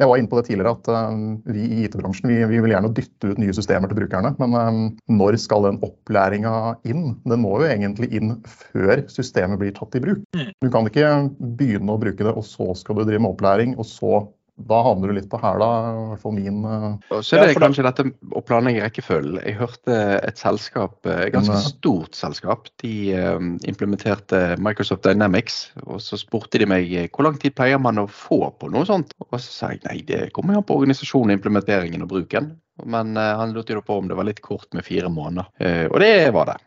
[0.00, 2.92] jeg var inne på det tidligere at um, vi i IT-bransjen vi, vi, vil gjerne
[2.96, 4.34] dytte ut nye systemer til brukerne.
[4.42, 4.82] Men um,
[5.20, 6.54] når skal den opplæringa
[6.88, 7.14] inn?
[7.24, 10.22] Den må jo egentlig inn før systemet blir tatt i bruk.
[10.36, 10.52] Mm.
[10.60, 11.14] Du kan ikke
[11.60, 14.24] begynne å bruke det, og så skal du drive med opplæring, og så
[14.68, 17.20] da havner du litt på hæla, i hvert fall min uh...
[17.24, 19.40] Så er det ja, kanskje dette å planlegge rekkefølgen.
[19.46, 25.60] Jeg hørte et selskap, et eh, ganske stort selskap, de um, implementerte Microsoft Dynamics.
[25.86, 29.14] Og så spurte de meg hvor lang tid pleier man å få på noe sånt.
[29.28, 32.54] Og så sa jeg nei, det kommer an på organisasjonen, implementeringen og bruken.
[32.84, 35.50] Men uh, han lurte jo på om det var litt kort med fire måneder.
[35.60, 36.60] Uh, og det var det.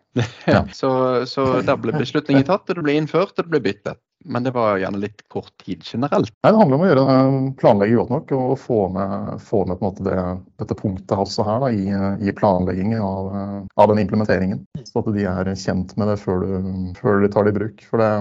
[0.54, 0.63] Ja.
[0.73, 0.91] så,
[1.30, 4.54] så der ble beslutningen tatt, og det ble innført, og det ble byttet men det
[4.56, 6.32] var gjerne litt kort tid generelt.
[6.43, 10.02] Nei, Det handler om å gjøre, eh, planlegge godt nok og få med, få med
[10.06, 10.19] det,
[10.62, 11.88] dette punktet også her da, i,
[12.30, 14.63] i planleggingen av, eh, av, den implementeringen.
[14.88, 17.84] Så at de er kjent med det før du, før de tar det i bruk.
[17.89, 18.12] For det,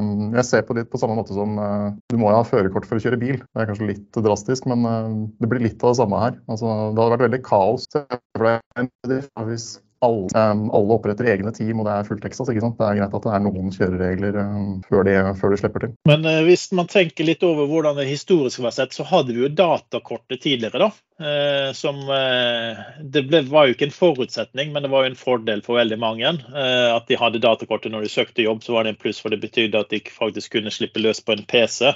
[0.41, 3.05] jeg ser på det på samme måte som eh, du må ha førerkort for å
[3.05, 3.39] kjøre bil.
[3.39, 6.37] Det er kanskje litt drastisk, men det blir litt av det samme her.
[6.51, 9.73] Altså, det hadde vært veldig kaos for det, hvis
[10.03, 12.51] alle, um, alle, oppretter egne team, og det er fullt Texas.
[12.51, 12.79] ikke sant?
[12.81, 15.95] Det er greit at det er noen kjøreregler um, før, de, før, de, slipper til.
[16.11, 19.45] Men uh, hvis man tenker litt over hvordan det historisk var sett, så hadde vi
[19.45, 20.89] jo datakortet tidligere.
[20.89, 20.91] da.
[21.21, 25.19] Eh, som eh, Det ble, var jo ikke en forutsetning, men det var jo en
[25.19, 26.33] fordel for veldig mange.
[26.33, 29.33] Eh, at de hadde datakortet når de søkte jobb, så var det en pluss, for
[29.33, 31.93] det betydde at de faktisk kunne slippe løs på en PC.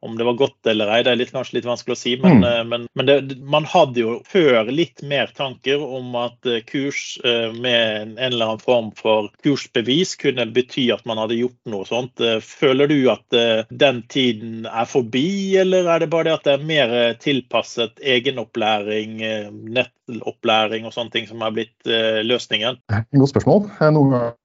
[0.00, 2.40] Om det var godt eller ei, det er litt, kanskje litt vanskelig å si, men,
[2.42, 2.68] mm.
[2.68, 8.18] men, men det, man hadde jo før litt mer tanker om at kurs med en
[8.18, 12.22] eller annen form for kursbevis kunne bety at man hadde gjort noe sånt.
[12.44, 13.38] Føler du at
[13.70, 18.39] den tiden er forbi, eller er det bare det at det er mer tilpasset egenopplæring?
[18.42, 22.80] Opplæring, eh, nettopplæring og sånne ting som har blitt eh, løsningen?
[23.16, 23.66] Godt spørsmål.
[23.94, 24.36] Noen ganger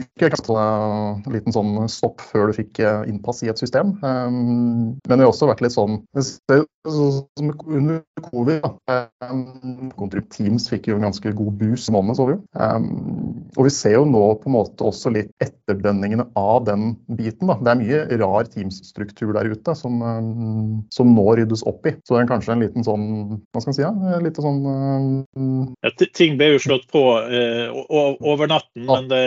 [0.00, 3.96] fikk jeg en liten sånn stopp før du fikk eh, innpass i et system.
[4.00, 6.00] Men det har også vært litt sånn
[6.88, 8.62] som under covid.
[8.62, 9.08] Da.
[10.32, 12.40] Teams fikk jo en ganske god boost i måneden, så vi jo.
[12.56, 17.50] Um, og vi ser jo nå på en måte også litt etterdønningene av den biten.
[17.50, 17.58] Da.
[17.60, 21.94] Det er mye rar Teams-struktur der ute som, um, som, nå ryddes opp i.
[22.06, 23.06] Så det er kanskje en liten sånn
[23.50, 23.84] Hva skal man si?
[23.84, 24.20] Ja?
[24.24, 25.50] Litt sånn um...
[25.84, 29.20] ja, Ting ble jo slått på uh, over natten, men det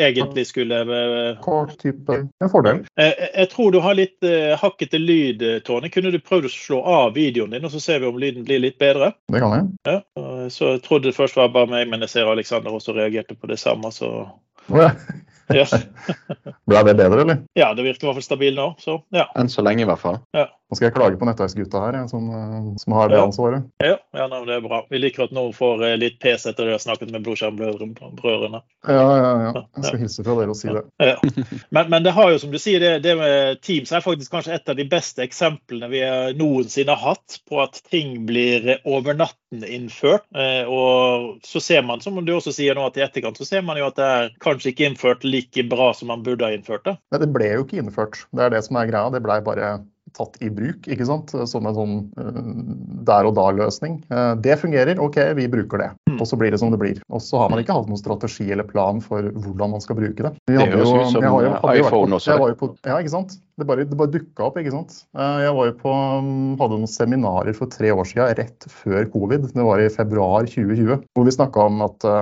[0.00, 2.82] egentlig skulle eh, Kort type en fordel.
[2.98, 5.90] Jeg, eh, jeg tror du har litt uh, hakkete lyd, Tony.
[5.92, 8.62] Kunne du prøvd å slå av videoen din, og så ser vi om lyden blir
[8.62, 9.12] litt bedre?
[9.32, 9.68] Det kan jeg.
[9.88, 9.98] Ja,
[10.52, 13.50] så jeg trodde det først var bare meg, men jeg ser Aleksander også reagerte på
[13.50, 14.10] det samme, så
[14.72, 14.90] ja.
[15.52, 15.66] ja.
[16.68, 17.42] Ble det bedre, eller?
[17.58, 18.70] Ja, det virker i hvert fall stabilt nå.
[18.80, 19.26] Så, ja.
[19.38, 20.20] Enn så lenge, i hvert fall.
[20.36, 20.48] Ja.
[20.74, 23.66] Nå skal jeg klage på Nettverksgutta her, som, eh, som, har det ansvaret.
[23.78, 24.80] Ja, ja nei, det er bra.
[24.90, 28.60] Vi liker at noen får eh, litt pes etter det har snakket med Blodskjermbrødrene.
[28.90, 29.62] Ja, ja, ja.
[29.78, 30.82] Jeg skal hilse fra dere og si det.
[30.98, 31.14] Ja.
[31.70, 34.56] Men, men, det har jo, som du sier, det, det, med Teams er faktisk kanskje
[34.58, 36.02] et av de beste eksemplene vi
[36.40, 40.26] noensinne har hatt på at ting blir over natten innført.
[40.34, 43.62] Eh, og så ser man, som du også sier nå, at i etterkant så ser
[43.62, 46.82] man jo at det er kanskje ikke innført like bra som man burde ha innført
[46.90, 46.98] det.
[47.14, 48.24] Nei, det ble jo ikke innført.
[48.34, 49.14] Det er det som er greia.
[49.14, 49.76] Det blei bare
[50.14, 51.32] tatt i bruk ikke sant?
[51.50, 52.40] som en sånn uh,
[53.06, 53.98] der og da-løsning.
[54.12, 55.90] Uh, det fungerer, OK, vi bruker det.
[56.10, 56.18] Mm.
[56.18, 57.00] Og så blir det som det blir.
[57.10, 60.26] Og så har man ikke hatt noen strategi eller plan for hvordan man skal bruke
[60.26, 60.32] det.
[60.50, 61.42] Vi det høres ut som jo,
[61.74, 62.38] iPhone også.
[62.60, 63.36] På, ja, ikke sant.
[63.58, 64.96] Det bare, det bare dukka opp, ikke sant.
[65.18, 69.06] Uh, jeg var jo på, um, hadde noen seminarer for tre år siden, rett før
[69.12, 69.50] covid.
[69.54, 72.12] Det var i februar 2020, hvor vi snakka om at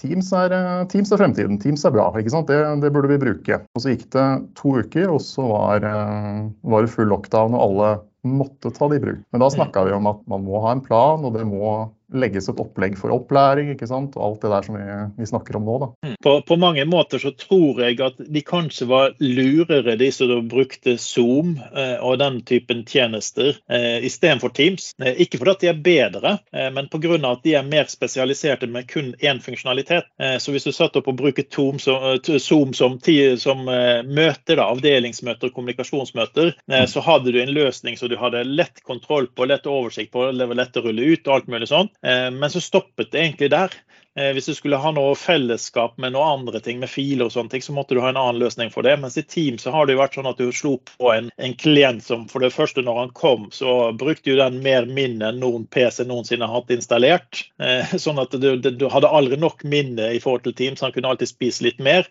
[0.00, 1.58] Teams er, eh, Teams er, fremtiden.
[1.60, 2.08] Teams er bra.
[2.16, 2.48] ikke sant?
[2.48, 3.60] Det, det, burde vi bruke.
[3.74, 7.64] Og Så gikk det to uker, og så var, eh, var det full lockdown, og
[7.66, 7.90] alle
[8.24, 9.22] måtte ta det i bruk.
[9.32, 12.48] Men da snakka vi om at man må ha en plan, og det må legges
[12.50, 14.16] et opplegg for opplæring ikke sant?
[14.18, 14.86] og alt det der som vi,
[15.20, 15.76] vi snakker om nå.
[15.82, 15.88] Da.
[16.06, 16.16] Mm.
[16.22, 20.96] På, på, mange måter så tror jeg at de kanskje var lurere, de som brukte
[21.00, 24.90] Zoom eh, og den typen tjenester eh, istedenfor Teams.
[25.02, 27.16] Eh, ikke fordi de er bedre, eh, men pga.
[27.30, 30.10] at de er mer spesialiserte med kun én funksjonalitet.
[30.20, 32.98] Eh, så hvis du satt opp og bruker Zoom som, eh, Zoom som,
[33.38, 36.86] som eh, møter, da, avdelingsmøter og kommunikasjonsmøter, mm.
[36.90, 40.48] så hadde du en løsning så du hadde lett kontroll på, lett oversikt på, det
[40.50, 41.92] var lett å rulle ut og alt mulig sånt.
[42.06, 43.74] Eh, men så stoppet det egentlig der.
[44.18, 47.52] Eh, hvis du skulle ha noe fellesskap med noe andre ting, med filer og sånne
[47.52, 48.96] ting, så måtte du ha en annen løsning for det.
[48.98, 51.54] Mens i Team så har det jo vært sånn at du slo på en, en
[51.60, 55.40] klient som for det første når han kom, så brukte jo den mer minne enn
[55.42, 57.44] noen PC noensinne har hatt installert.
[57.62, 60.96] Eh, sånn at du, du, hadde aldri nok minne i forhold til Team, så han
[60.96, 62.08] kunne alltid spise litt mer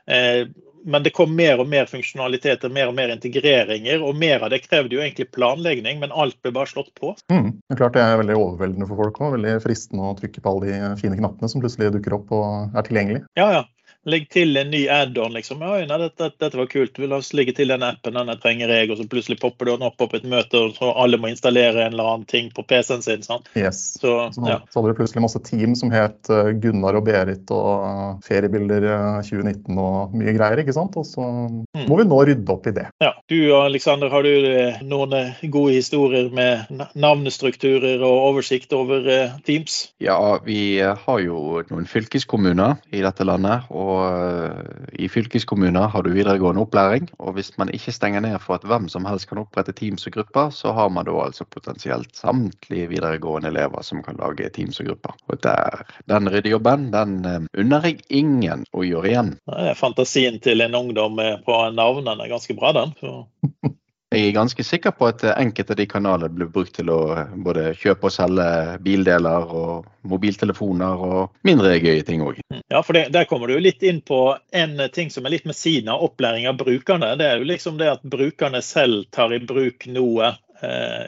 [0.85, 4.03] men det kom mer og mer funksjonaliteter, mer og mer integreringer.
[4.05, 7.15] Og mer av det krevde jo egentlig planlegging, men alt ble bare slått på.
[7.31, 7.51] Mm.
[7.59, 9.35] Det er klart det er veldig overveldende for folk òg.
[9.37, 12.87] Veldig fristende å trykke på alle de fine knappene som plutselig dukker opp og er
[12.87, 13.25] tilgjengelig.
[13.39, 13.65] Ja, ja.
[14.09, 15.33] Legg til en ny add-on.
[15.35, 15.61] liksom.
[15.65, 16.97] Oi, nei, dette, dette, var kult.
[17.01, 18.89] La oss legge til den appen, denne trenger jeg.
[18.91, 21.95] Og så plutselig popper den opp på et møte, og så alle må installere en
[21.95, 23.25] eller annen ting på PC-en sin.
[23.25, 23.49] sant?
[23.57, 23.81] Yes.
[24.01, 24.59] Så, så, ja.
[24.69, 28.87] så hadde det plutselig masse team som het eh, Gunnar og Berit og eh, Feriebilder
[29.25, 30.97] 2019 og mye greier, ikke sant.
[30.99, 31.85] Og så mm.
[31.89, 32.87] må vi nå rydde opp i det.
[33.03, 33.13] Ja.
[33.29, 35.15] Du Alexander, har du noen
[35.53, 39.05] gode historier med navnestrukturer og oversikt over
[39.45, 39.81] Teams?
[40.01, 43.69] Ja, vi har jo noen fylkeskommuner i dette landet.
[43.69, 47.09] Og eh, i fylkeskommuner har du videregående opplæring.
[47.19, 50.17] Og hvis man ikke stenger ned for at hvem som helst kan opprette teams og
[50.17, 54.91] grupper, så har man da altså potensielt samtlige videregående elever som kan lage teams og
[54.91, 55.17] grupper.
[55.27, 59.35] Og der, den ryddejobben, den eh, unner jeg ingen å gjøre igjen.
[59.79, 62.95] Fantasien til en ungdom på navnene er ganske bra, den.
[64.09, 67.75] Jeg er ganske sikker på at enkelte av de kanalene blir brukt til å både
[67.77, 68.47] kjøpe og selge
[68.81, 72.39] bildeler og mobiltelefoner og mindre gøye ting òg.
[72.73, 75.45] Ja, for det, der kommer du jo litt inn på en ting som er litt
[75.45, 77.11] med siden av opplæring av brukerne.
[77.21, 80.33] Det er jo liksom det at brukerne selv tar i bruk noe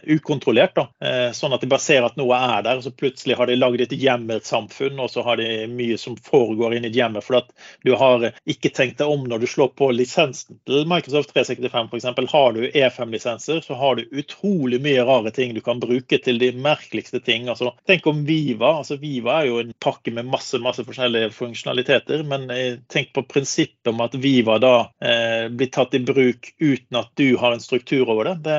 [0.04, 0.76] ukontrollert.
[0.76, 3.50] da, uh, Sånn at de bare ser at noe er der, og så plutselig har
[3.50, 7.26] de lagd et hjemmesamfunn, og så har de mye som foregår inn i hjemmet.
[7.26, 7.52] For at
[7.88, 12.32] du har ikke tenkt deg om når du slår på lisensen til Microsoft 365 f.eks.
[12.32, 16.52] Har du E5-lisenser, så har du utrolig mye rare ting du kan bruke til de
[16.56, 17.50] merkeligste ting.
[17.52, 18.78] Altså, tenk om Viva.
[18.82, 23.26] altså Viva er jo en pakke med masse masse forskjellige funksjonaliteter, men uh, tenk på
[23.28, 28.10] prinsippet om at Viva da blir tatt i bruk uten at du har en struktur
[28.10, 28.36] over det.
[28.46, 28.58] Det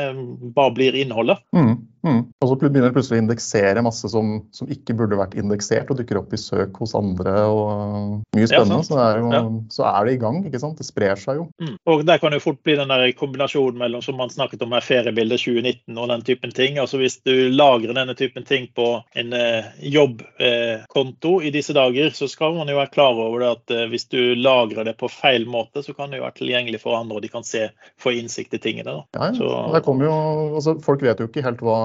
[0.54, 1.38] bare blir blir innholdet.
[1.56, 2.20] Mm, mm.
[2.42, 5.98] Og så begynner det plutselig å indeksere masse som, som, ikke burde vært indeksert, og
[6.00, 7.34] dukker opp i søk hos andre.
[7.48, 8.80] og Mye spennende.
[8.82, 9.42] Ja, så, er jo, ja.
[9.76, 10.40] så, er det i gang.
[10.48, 10.80] ikke sant?
[10.80, 11.48] Det sprer seg jo.
[11.62, 11.76] Mm.
[11.92, 14.74] Og Der kan det jo fort bli den der kombinasjonen mellom som man snakket om
[14.76, 16.78] her, feriebildet 2019 og den typen ting.
[16.82, 18.88] altså Hvis du lagrer denne typen ting på
[19.18, 23.52] en eh, jobbkonto eh, i disse dager, så skal man jo være klar over det
[23.56, 26.82] at eh, hvis du lagrer det på feil måte, så kan det jo være tilgjengelig
[26.82, 27.68] for andre, og de kan se,
[28.00, 28.90] få innsikt i tingene.
[28.90, 29.04] da.
[29.16, 29.34] Ja, ja.
[29.38, 30.16] Så, det kommer jo,
[30.58, 31.78] altså folk vet jo ikke helt hva,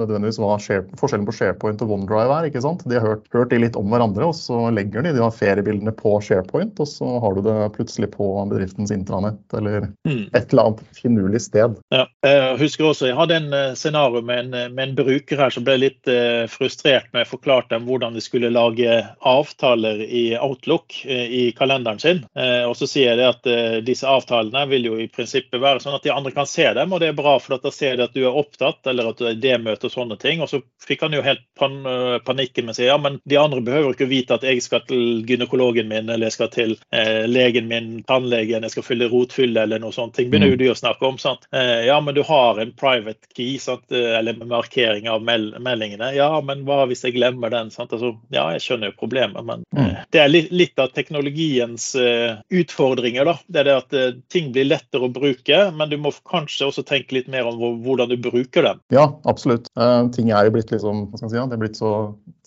[0.00, 2.48] nødvendigvis hva share, forskjellen på SharePoint og OneDrive er.
[2.48, 2.84] ikke sant?
[2.88, 6.16] De har hørt, hørt de litt om hverandre, og så legger de de feriebildene på
[6.24, 10.30] SharePoint, og så har du det plutselig på bedriftens intranett eller mm.
[10.32, 11.78] et eller annet finurlig sted.
[11.94, 15.54] Ja, jeg husker også, jeg hadde en eh, scenario med en, med en bruker her
[15.54, 16.10] som ble litt
[16.50, 18.96] frustrert når jeg forklarte dem hvordan de skulle lage
[19.26, 22.20] avtaler i Outlook i kalenderen sin.
[22.34, 26.04] Og så sier jeg det at disse avtalene vil jo i prinsippet være sånn at
[26.06, 28.24] de andre kan se dem, og det er bra, for da ser de at du
[28.24, 30.42] er opptatt, eller at det er det møtet og sånne ting.
[30.44, 31.80] Og så fikk han jo helt pan
[32.24, 35.22] panikken med å si ja, men de andre behøver ikke vite at jeg skal til
[35.26, 39.82] gynekologen min, eller jeg skal til eh, legen min, tannlegen, jeg skal fylle rotfylle eller
[39.82, 40.16] noe sånt.
[40.16, 41.18] ting begynner jo du de å snakke om.
[41.20, 41.46] sant?
[41.52, 43.84] Eh, ja, men du har en private key, sant?
[43.92, 46.12] Eh, eller markering av mel meldingene.
[46.16, 47.72] Ja, men hva hvis jeg glemmer den?
[47.74, 47.92] sant?
[47.94, 49.82] Altså, ja, jeg skjønner jo problemet, men mm.
[49.84, 53.26] eh, det er litt, litt av teknologiens uh, utfordringer.
[53.28, 53.36] da.
[53.46, 53.94] Det er det at
[54.32, 58.10] ting blir lettere å bruke, men du må kanskje også tenke litt mer om hvordan
[58.10, 58.82] du bruker dem.
[58.94, 59.43] Ja, absolutt.
[59.46, 61.90] Uh, ting er jo blitt liksom, si, er blitt så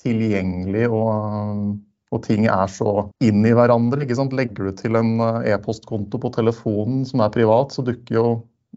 [0.01, 1.75] tilgjengelig og
[2.15, 3.99] og ting er så inn i hverandre.
[4.05, 4.36] ikke sant?
[4.36, 8.27] Legger du til en e-postkonto på telefonen som er privat, så dukker jo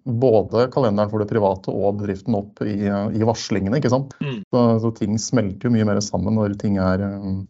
[0.04, 3.78] både kalenderen for det private og bedriften opp i, i varslingene.
[3.78, 4.14] ikke sant?
[4.24, 4.40] Mm.
[4.50, 7.02] Så, så, ting smelter jo mye mer sammen når ting er,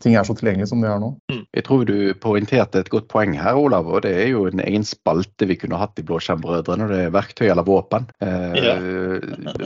[0.03, 1.13] ting er så tilgjengelig som de er nå.
[1.31, 1.43] Mm.
[1.57, 3.89] Jeg tror du poengterte et godt poeng her, Olav.
[3.89, 7.15] og Det er jo en egen spalte vi kunne hatt i Blåskjermbrødrene, når det er
[7.15, 8.09] verktøy eller våpen.
[8.25, 9.17] Eh, yeah.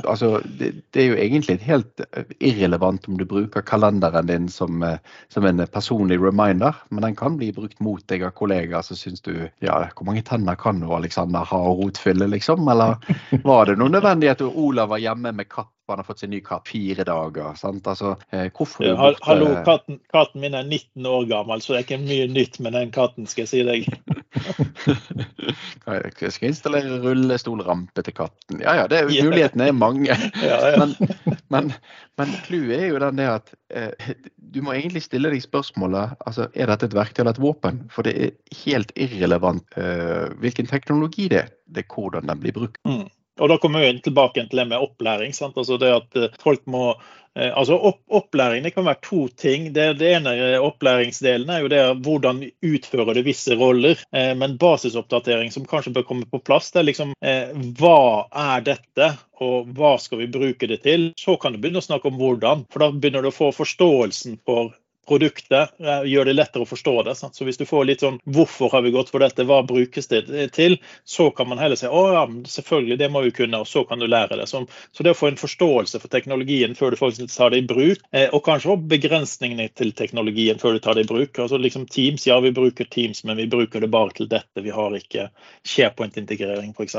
[0.13, 2.05] altså, det, det, er jo egentlig helt
[2.41, 4.85] irrelevant om du bruker kalenderen din som,
[5.33, 9.25] som, en personlig reminder, men den kan bli brukt mot deg av kollegaer som syns
[9.25, 9.33] du
[9.65, 12.67] ja, Hvor mange tenner kan du Alexander ha og rotfylle, liksom?
[12.75, 12.84] eller
[13.45, 15.71] var det noe nødvendig at Olav var hjemme med katt?
[15.89, 17.57] Han har fått seg ny katt fire dager.
[17.61, 17.85] sant?
[17.91, 21.85] Altså, eh, hvorfor ja, Hallo, katten, katten, min er 19 år gammel, så det er
[21.85, 23.91] ikke mye nytt med den katten, skal jeg si deg.
[26.25, 28.63] jeg skal installere rullestolrampe til katten.
[28.65, 30.17] Ja ja, det, mulighetene er mange.
[30.41, 30.81] ja, ja.
[30.81, 30.97] Men,
[31.53, 31.75] men,
[32.17, 34.17] men clouet er jo den det at eh,
[34.55, 37.83] du må egentlig stille deg spørsmålet altså, er dette et verktøy eller et våpen.
[37.93, 42.55] For det er helt irrelevant uh, hvilken teknologi det er, det er hvordan den blir
[42.57, 42.79] brukt.
[42.87, 43.09] Mm.
[43.41, 45.35] Og Da kommer vi tilbake til det med opplæring.
[45.43, 46.93] Altså det at eh, folk må
[47.35, 49.73] eh, altså opp, Opplæring det kan være to ting.
[49.75, 53.99] Det, det ene eh, opplæringsdelen er jo det hvordan utfører du visse roller.
[54.13, 57.15] Men basisoppdatering som kanskje bør komme på plass, det er liksom
[57.81, 59.11] hva er dette,
[59.43, 61.11] og hva skal vi bruke det til?
[61.19, 62.67] Så kan du begynne å snakke om hvordan.
[62.71, 64.71] For da begynner du å få forståelsen for
[65.09, 67.17] produktet, gjør det lettere å forstå det.
[67.19, 67.37] Sant?
[67.37, 70.25] Så hvis du får litt sånn hvorfor har vi gått for dette, hva brukes det
[70.57, 72.25] til, så kan man heller si å ja,
[72.57, 74.49] selvfølgelig, det må vi kunne, og så kan du lære det.
[74.51, 77.69] Så, så det å få en forståelse for teknologien før du faktisk tar det i
[77.69, 81.39] bruk, og kanskje også begrensningene til teknologien før du tar det i bruk.
[81.39, 84.65] Altså liksom Teams, ja vi bruker Teams, men vi bruker det bare til dette.
[84.65, 85.29] Vi har ikke
[85.67, 86.97] SharePoint-integrering f.eks.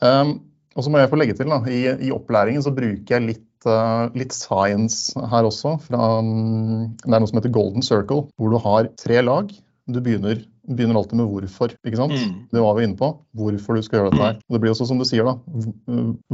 [0.00, 0.40] Um,
[0.80, 3.48] og så må jeg få legge til, da, i, i opplæringen så bruker jeg litt,
[3.68, 5.74] uh, litt science her også.
[5.84, 9.52] Fra, um, det er noe som heter golden circle, hvor du har tre lag.
[9.90, 10.40] Du begynner
[10.76, 11.74] begynner alltid med hvorfor.
[11.86, 12.14] ikke sant?
[12.14, 12.46] Mm.
[12.52, 13.10] Det var vi inne på.
[13.36, 14.38] Hvorfor du skal gjøre dette her.
[14.48, 15.36] Og Det blir også som du sier, da.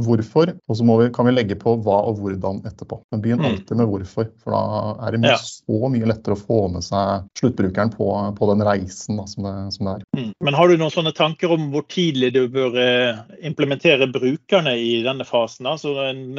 [0.07, 0.53] Hvorfor.
[0.67, 3.01] Og så vi, kan vi legge på hva og hvordan etterpå.
[3.11, 3.47] Men begynn mm.
[3.51, 4.29] alltid med hvorfor.
[4.43, 4.61] For da
[5.07, 5.37] er det ja.
[5.41, 9.55] så mye lettere å få med seg sluttbrukeren på, på den reisen da, som, det,
[9.75, 10.05] som, det, er.
[10.17, 10.31] Mm.
[10.47, 15.01] Men har du noen sånne tanker om hvor tidlig du bør eh, implementere brukerne i
[15.05, 15.69] denne fasen?
[15.69, 16.37] Altså en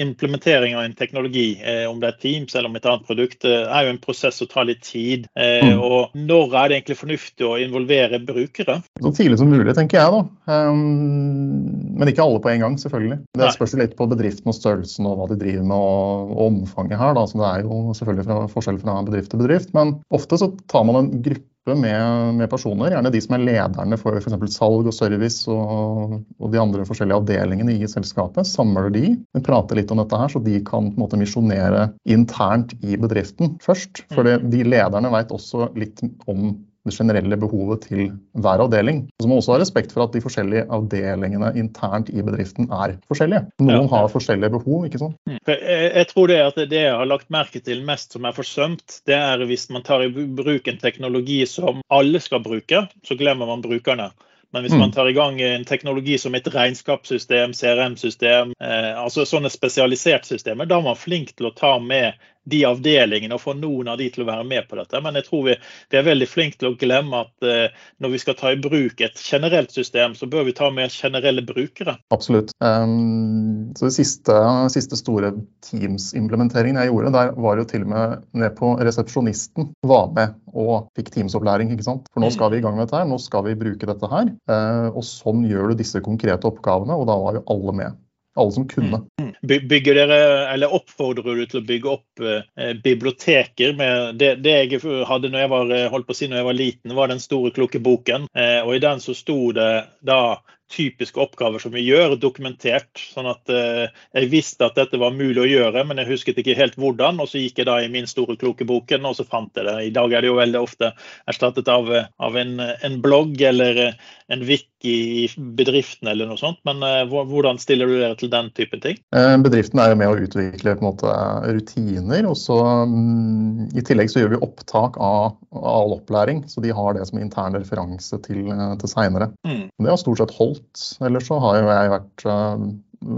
[0.00, 3.66] implementering av en teknologi, eh, om det er Teams eller om et annet produkt, eh,
[3.66, 5.28] er jo en prosess som tar litt tid.
[5.36, 5.80] Mm.
[5.80, 8.80] Og når er det egentlig fornuftig å involvere brukere?
[9.00, 10.16] Så tidlig som mulig, tenker jeg.
[10.16, 10.22] da.
[10.50, 13.20] Um, men ikke alle på en gang, selvfølgelig.
[13.38, 17.00] Det spørs litt på bedriften og størrelsen og hva de driver med og, og omfanget
[17.00, 17.14] her.
[17.18, 19.72] da, så Det er jo selvfølgelig fra, forskjell fra bedrift til bedrift.
[19.76, 23.98] Men ofte så tar man en gruppe med, med, personer, gjerne de som er lederne
[24.00, 24.38] for f.eks.
[24.54, 28.48] salg og service og, og, de andre forskjellige avdelingene i selskapet.
[28.48, 29.12] Samler de,
[29.44, 33.58] prater litt om dette her, så de kan på en måte misjonere internt i bedriften
[33.62, 34.04] først.
[34.14, 36.54] For de lederne vet også litt om
[36.86, 38.06] det generelle behovet til
[38.40, 39.02] hver avdeling.
[39.20, 42.96] Så må man også ha respekt for at de forskjellige avdelingene internt i bedriften er
[43.10, 43.44] forskjellige.
[43.60, 43.90] Noen ja.
[43.92, 44.86] har forskjellige behov.
[44.88, 45.18] ikke sant?
[45.28, 45.38] Mm.
[45.50, 49.18] Jeg, tror det at det jeg har lagt merke til mest som er forsømt, det
[49.18, 53.64] er hvis man tar i bruk en teknologi som alle skal bruke, så glemmer man
[53.64, 54.10] brukerne.
[54.50, 54.80] Men hvis mm.
[54.82, 60.66] man tar i gang en teknologi som et regnskapssystem, CRM-system, eh, altså sånne spesialiserte systemer,
[60.66, 64.08] da er man flink til å ta med de avdelingene og få noen av de
[64.12, 65.00] til å være med på dette.
[65.04, 65.56] Men jeg tror vi,
[65.92, 69.02] vi er veldig flinke til å glemme at eh, når vi skal ta i bruk
[69.04, 71.96] et generelt system, så bør vi ta med generelle brukere.
[72.14, 72.54] Absolutt.
[72.64, 74.36] Um, så det siste,
[74.72, 75.34] siste store
[75.66, 80.90] Teams-implementeringen jeg gjorde, der var jo til og med ned på resepsjonisten var med og
[80.98, 81.72] fikk Teams-opplæring.
[81.74, 82.08] ikke sant?
[82.12, 84.32] For nå skal vi i gang med dette her, nå skal vi bruke dette her.
[84.50, 88.00] Uh, og sånn gjør du disse konkrete oppgavene, og da var jo alle med
[88.38, 89.02] alle som kunne.
[89.20, 89.32] Mm.
[89.68, 90.18] Bygger dere,
[90.52, 93.74] eller Oppfordrer du til å bygge opp eh, biblioteker?
[93.76, 96.48] med det, det, jeg hadde når jeg var, eh, holdt på å si når jeg
[96.50, 98.28] var liten, var den store kloke boken.
[98.34, 99.70] Eh, og I den så sto det
[100.06, 100.20] da
[100.70, 102.90] typiske oppgaver som vi gjør, dokumentert.
[103.14, 106.56] Sånn at eh, jeg visste at dette var mulig å gjøre, men jeg husket ikke
[106.58, 107.20] helt hvordan.
[107.22, 109.76] Og så gikk jeg da i min store kloke boken, og så fant jeg det.
[109.88, 110.92] I dag er det jo veldig ofte
[111.30, 113.82] erstattet av, av en, en, blogg eller
[114.30, 115.26] en wiki i
[115.58, 116.60] bedriften eller noe sånt.
[116.68, 119.00] Men eh, hvordan stiller du dere til den type ting?
[119.16, 121.16] Eh, bedriften er jo med å utvikle på en måte
[121.58, 122.28] rutiner.
[122.30, 126.96] og så mm, I tillegg så gjør vi opptak av, all opplæring, så de har
[126.96, 129.32] det som intern referanse til, eh, til seinere.
[129.46, 129.66] Mm.
[129.74, 130.86] Det har stort sett holdt alt.
[131.00, 132.64] Ellers så har jo jeg vært, eh,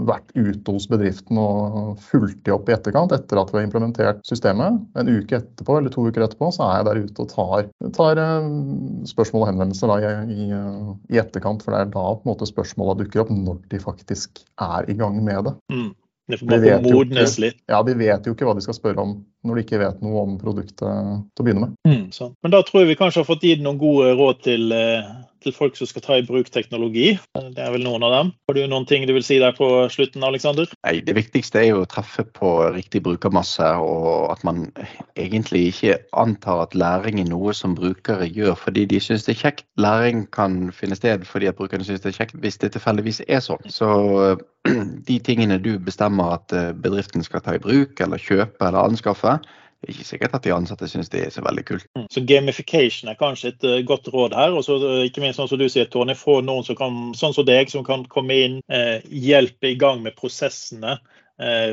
[0.07, 4.21] vært ute hos bedriften og fulgt de opp i etterkant etter at vi har implementert
[4.23, 4.79] systemet.
[4.95, 8.21] En uke etterpå eller to uker etterpå så er jeg der ute og tar, tar
[8.23, 8.47] eh,
[9.11, 10.47] spørsmål og henvendelser da, i,
[11.11, 11.65] i, etterkant.
[11.65, 14.97] For det er da på en måte spørsmåla dukker opp når de faktisk er i
[14.99, 15.57] gang med det.
[15.73, 15.91] Mm.
[16.31, 17.59] Det får de modnes litt.
[17.67, 20.23] Ja, De vet jo ikke hva de skal spørre om når de ikke vet noe
[20.23, 21.77] om produktet til å begynne med.
[21.87, 22.33] Mm, sånn.
[22.43, 25.55] Men da tror jeg vi kanskje har fått gitt noen gode råd til eh, til
[25.55, 27.13] folk som skal ta i bruk teknologi.
[27.35, 28.31] Det er vel noen av dem.
[28.47, 30.69] Har du noen ting du vil si der på slutten, Alexander?
[30.85, 34.65] Nei, Det viktigste er jo å treffe på riktig brukermasse, og at man
[35.19, 39.41] egentlig ikke antar at læring er noe som brukere gjør fordi de syns det er
[39.43, 39.65] kjekt.
[39.77, 43.43] Læring kan finne sted fordi at brukerne syns det er kjekt, hvis det tilfeldigvis er
[43.43, 43.63] sånn.
[43.67, 43.89] Så
[45.09, 49.32] de tingene du bestemmer at eh, bedriften skal ta i bruk, eller kjøpe eller anskaffe,
[49.41, 51.87] det er ikke sikkert at de ansatte syns det er så veldig kult.
[51.97, 52.05] Mm.
[52.11, 54.55] Så gamification er kanskje et uh, godt råd her.
[54.55, 57.35] Og så uh, ikke minst sånn som du sier, Tony, få noen som kan, sånn
[57.35, 60.95] som deg, som kan komme inn, uh, hjelpe i gang med prosessene.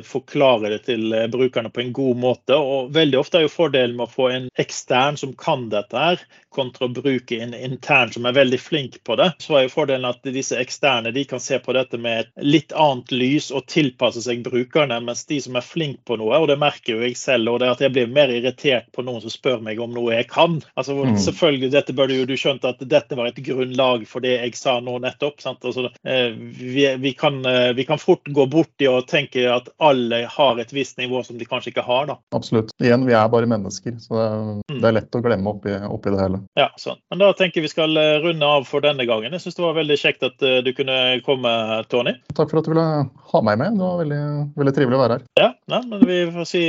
[0.07, 2.57] Forklare det til brukerne på en god måte.
[2.57, 6.23] og Veldig ofte er jo fordelen med å få en ekstern som kan dette, her,
[6.51, 10.09] kontra å bruke en intern som er veldig flink på det, så er jo fordelen
[10.09, 14.25] at disse eksterne de kan se på dette med et litt annet lys og tilpasse
[14.25, 17.53] seg brukerne, mens de som er flink på noe, og det merker jo jeg selv,
[17.53, 20.16] og det er at jeg blir mer irritert på noen som spør meg om noe
[20.16, 20.59] jeg kan.
[20.75, 21.16] Altså mm.
[21.23, 24.79] selvfølgelig, dette burde jo du skjønt at dette var et grunnlag for det jeg sa
[24.83, 25.38] nå nettopp.
[25.46, 29.56] Altså, eh, vi, vi, kan, eh, vi, kan, fort gå bort i å tenke ønsker
[29.56, 32.06] at alle har et visst nivå som de kanskje ikke har.
[32.06, 32.16] da.
[32.34, 32.70] Absolutt.
[32.82, 34.80] Igjen, vi er bare mennesker, så det er, Mm.
[34.80, 36.40] det er lett å glemme oppi, oppi det hele.
[36.56, 36.96] Ja, sånn.
[37.10, 39.32] Men da tenker jeg vi skal eh, runde av for denne gangen.
[39.32, 42.14] Jeg syns det var veldig kjekt at eh, du kunne komme, Tony.
[42.34, 42.86] Takk for at du ville
[43.32, 43.76] ha meg med.
[43.78, 44.22] Det var veldig,
[44.56, 45.24] veldig trivelig å være her.
[45.40, 46.64] Ja, ja, men Vi får si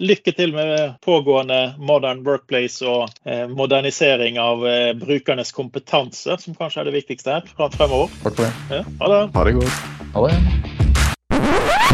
[0.00, 6.80] lykke til med pågående Modern Workplace og eh, modernisering av eh, brukernes kompetanse, som kanskje
[6.84, 8.10] er det viktigste her fremover.
[8.22, 8.52] Takk for det.
[8.70, 9.22] Ja, ha det.
[9.34, 9.82] Ha det godt.
[10.14, 11.93] Ha det.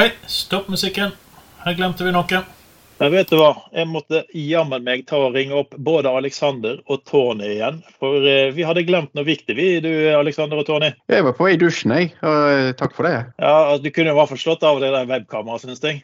[0.00, 1.10] Hei, stopp musikken.
[1.60, 2.38] Her glemte vi noe.
[3.02, 3.50] Men vet du hva?
[3.76, 7.82] Jeg måtte jammen meg ta og ringe opp både Alexander og Tony igjen.
[8.00, 10.88] For eh, vi hadde glemt noe viktig, vi, du Alexander og Tony.
[11.12, 12.14] Jeg var på vei i dusjen, jeg.
[12.24, 13.12] Og eh, takk for det.
[13.44, 16.00] Ja, Du kunne i hvert fall slått av det der webkameraet, syns jeg.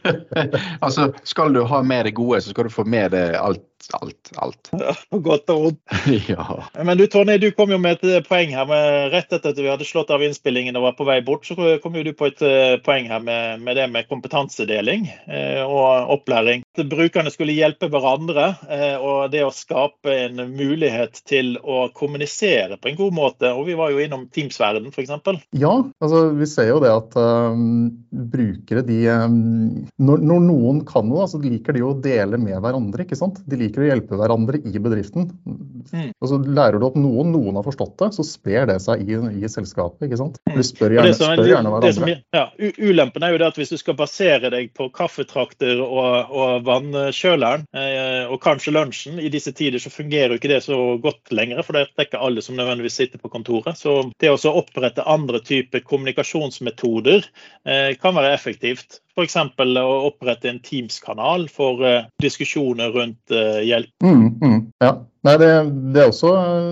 [0.86, 3.60] altså, skal du ha med det gode, så skal du få med det alt,
[3.92, 4.70] alt, alt.
[5.10, 5.80] På godt og vondt.
[6.32, 6.46] ja.
[6.84, 8.68] Men du Tony, du kom jo med et eh, poeng her.
[8.68, 11.78] med Rett etter at vi hadde slått av innspillingen og var på vei bort, så
[11.82, 16.12] kom jo du på et eh, poeng her med, med det med kompetansedeling eh, og
[16.16, 16.64] opplæring.
[16.76, 22.78] At brukerne skulle hjelpe hverandre, eh, og det å skape en mulighet til å kommunisere
[22.80, 23.54] på en god måte.
[23.54, 25.16] Og vi var jo innom Teams-verden, f.eks.
[25.56, 31.08] Ja, altså vi ser jo det at um, brukere de um, når, når noen kan
[31.08, 33.04] noe, så liker de å dele med hverandre.
[33.04, 33.40] ikke sant?
[33.46, 35.28] De liker å hjelpe hverandre i bedriften.
[35.46, 36.10] Mm.
[36.18, 39.18] Og så lærer du opp noen, noen har forstått det, så sprer det seg i,
[39.38, 40.08] i selskapet.
[40.08, 40.40] ikke sant?
[40.48, 40.56] Mm.
[40.58, 42.24] De spør gjerne, er spør gjerne det som hverandre.
[42.34, 46.32] er- ja, Ulempen er jo det at hvis du skal basere deg på kaffetrakter og,
[46.34, 50.78] og vannkjøleren, eh, og kanskje lunsjen, i disse tider så fungerer jo ikke det så
[51.02, 53.78] godt lenger, for det er ikke alle som nødvendigvis sitter på kontoret.
[53.78, 57.24] Så det å opprette andre typer kommunikasjonsmetoder
[57.66, 59.00] eh, kan være effektivt.
[59.20, 59.36] F.eks.
[59.80, 63.92] å opprette en Teams-kanal for eh, diskusjoner rundt eh, hjelp.
[64.04, 64.94] Mm, mm, ja.
[65.26, 65.48] Nei, det,
[65.92, 66.68] det er også eh,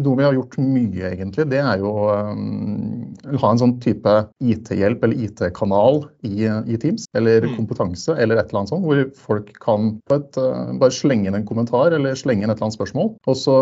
[0.00, 1.44] noe vi har gjort mye, egentlig.
[1.52, 3.10] Det er jo um,
[3.42, 7.04] ha en sånn type IT-hjelp eller IT-kanal i, i Teams.
[7.16, 7.56] Eller Mm.
[7.56, 11.46] kompetanse eller et eller annet sånt, hvor folk kan et, uh, bare slenge inn en
[11.48, 13.10] kommentar eller slenge inn et eller annet spørsmål.
[13.28, 13.54] Og så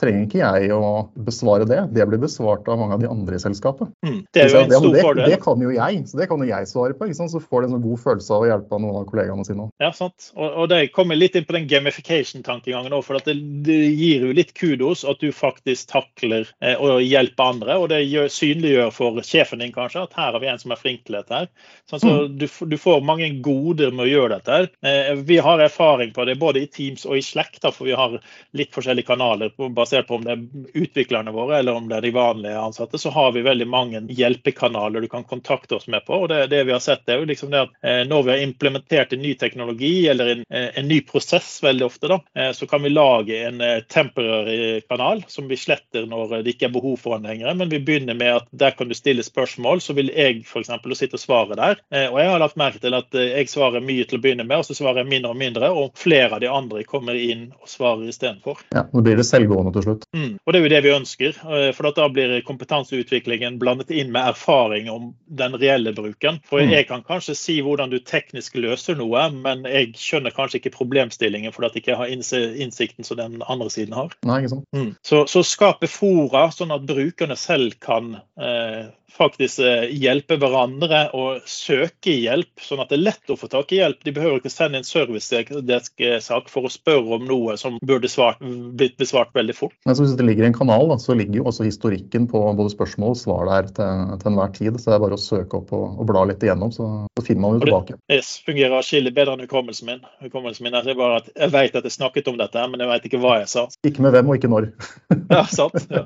[0.00, 1.80] trenger ikke jeg å besvare det.
[1.96, 3.90] Det blir besvart av mange av de andre i selskapet.
[4.04, 4.18] Mm.
[4.32, 5.30] Det er jo en stor fordel.
[5.30, 7.08] det kan jo jeg, så det kan jo jeg svare på.
[7.16, 9.68] Så får du en sånn god følelse av å hjelpe noen av kollegaene sine.
[9.82, 10.30] Ja, sant.
[10.36, 13.04] Og, og det kommer litt inn på den gamification-tankegangen òg.
[13.06, 13.36] For at det,
[13.66, 17.76] det gir jo litt kudos at du faktisk takler eh, å hjelpe andre.
[17.80, 20.80] Og det gjør, synliggjør for sjefen din kanskje at her har vi en som er
[20.80, 21.34] flink til dette.
[21.42, 21.48] her.
[21.90, 24.52] Sånn, så du, f- du får mange goder med å gjøre dette.
[24.60, 24.68] her.
[24.86, 27.94] Eh, vi har erfaring på det både i Teams og i Slack, da, for vi
[27.96, 28.18] har
[28.56, 32.14] litt forskjellige kanaler basert på om det er utviklerne våre eller om det er de
[32.16, 32.98] vanlige ansatte.
[32.98, 34.02] Så har vi veldig mange
[34.36, 36.14] hjelpekanaler du kan kontakte oss med på.
[36.24, 38.42] og det, det vi har sett er jo liksom det at eh, Når vi har
[38.44, 42.66] implementert en ny teknologi eller en, eh, en ny prosess, veldig ofte, da, eh, så
[42.66, 46.96] kan vi lage en eh, temporary kanal som vi sletter når det ikke er behov
[47.02, 47.54] for den lenger.
[47.54, 49.80] Men vi begynner med at der kan du stille spørsmål.
[49.80, 50.70] Så vil jeg f.eks.
[50.98, 51.76] sitte og svare der.
[51.92, 54.46] Eh, Og jeg har lagt merke til at eh, jeg svarer mye til å begynne
[54.46, 55.70] med, og så svarer jeg mindre og mindre.
[55.70, 58.62] Og flere av de andre kommer inn og svarer istedenfor.
[58.74, 60.06] Ja, Nå blir det selvgående til slutt.
[60.16, 60.38] Mm.
[60.44, 61.36] Og det er jo det vi ønsker.
[61.46, 62.40] eh, For da blir
[62.86, 66.40] kompetanseutviklingen blandet inn med erfaring om den reelle bruken.
[66.44, 66.70] For Mm.
[66.70, 71.52] jeg kan kanskje si hvordan du teknisk løser noe, men jeg skjønner kanskje ikke problemstillingen
[71.52, 74.14] fordi jeg ikke har innsikten som den andre siden har.
[74.26, 74.68] Nei, ikke sant?
[74.76, 74.92] Mm.
[75.06, 78.86] Så, så skape fora sånn at brukerne selv kan eh,
[79.16, 83.72] faktisk eh, hjelpe hverandre og søke hjelp, sånn at det er lett å få tak
[83.72, 84.02] i hjelp.
[84.06, 88.42] De behøver ikke sende en servicedesk-sak for å spørre om noe som burde svart,
[88.76, 89.76] blitt besvart veldig fort.
[89.88, 92.42] Men så hvis det ligger i en kanal, da, så ligger jo også historikken på
[92.58, 94.80] både spørsmål og svar der til, til enhver tid.
[94.80, 97.46] Så det er bare å søke opp og, og bla litt igjennom, så, så finner
[97.46, 98.00] man jo tilbake.
[98.10, 100.02] det- fungerer atskillig bedre enn hukommelsen min.
[100.22, 103.08] Hukommelsen min er bare at Jeg vet at jeg snakket om dette, men jeg vet
[103.08, 103.55] ikke hva jeg sa.
[103.86, 104.70] Ikke med hvem og ikke når.
[105.32, 105.86] Ja, sant?
[105.90, 106.04] Ja.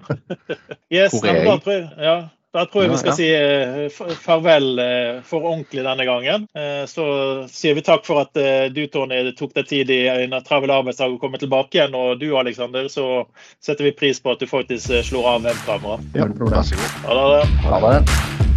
[0.90, 2.14] Yes, da tror jeg, ja,
[2.55, 3.16] da tror jeg Ja, vi skal ja.
[3.18, 6.48] si eh, farvel eh, for ordentlig denne gangen.
[6.59, 7.05] Eh, Så
[7.53, 8.34] sier vi takk for at
[8.74, 11.94] du, Tony, tok deg tid i en travel arbeidsdag å komme tilbake igjen.
[11.94, 13.24] Og du, Alexander, så
[13.62, 16.14] setter vi pris på at du faktisk slår av webkameraet.
[16.18, 16.30] Ja.
[16.42, 17.03] Vær så god.
[17.07, 17.42] Ha det.
[17.70, 18.49] Ha det.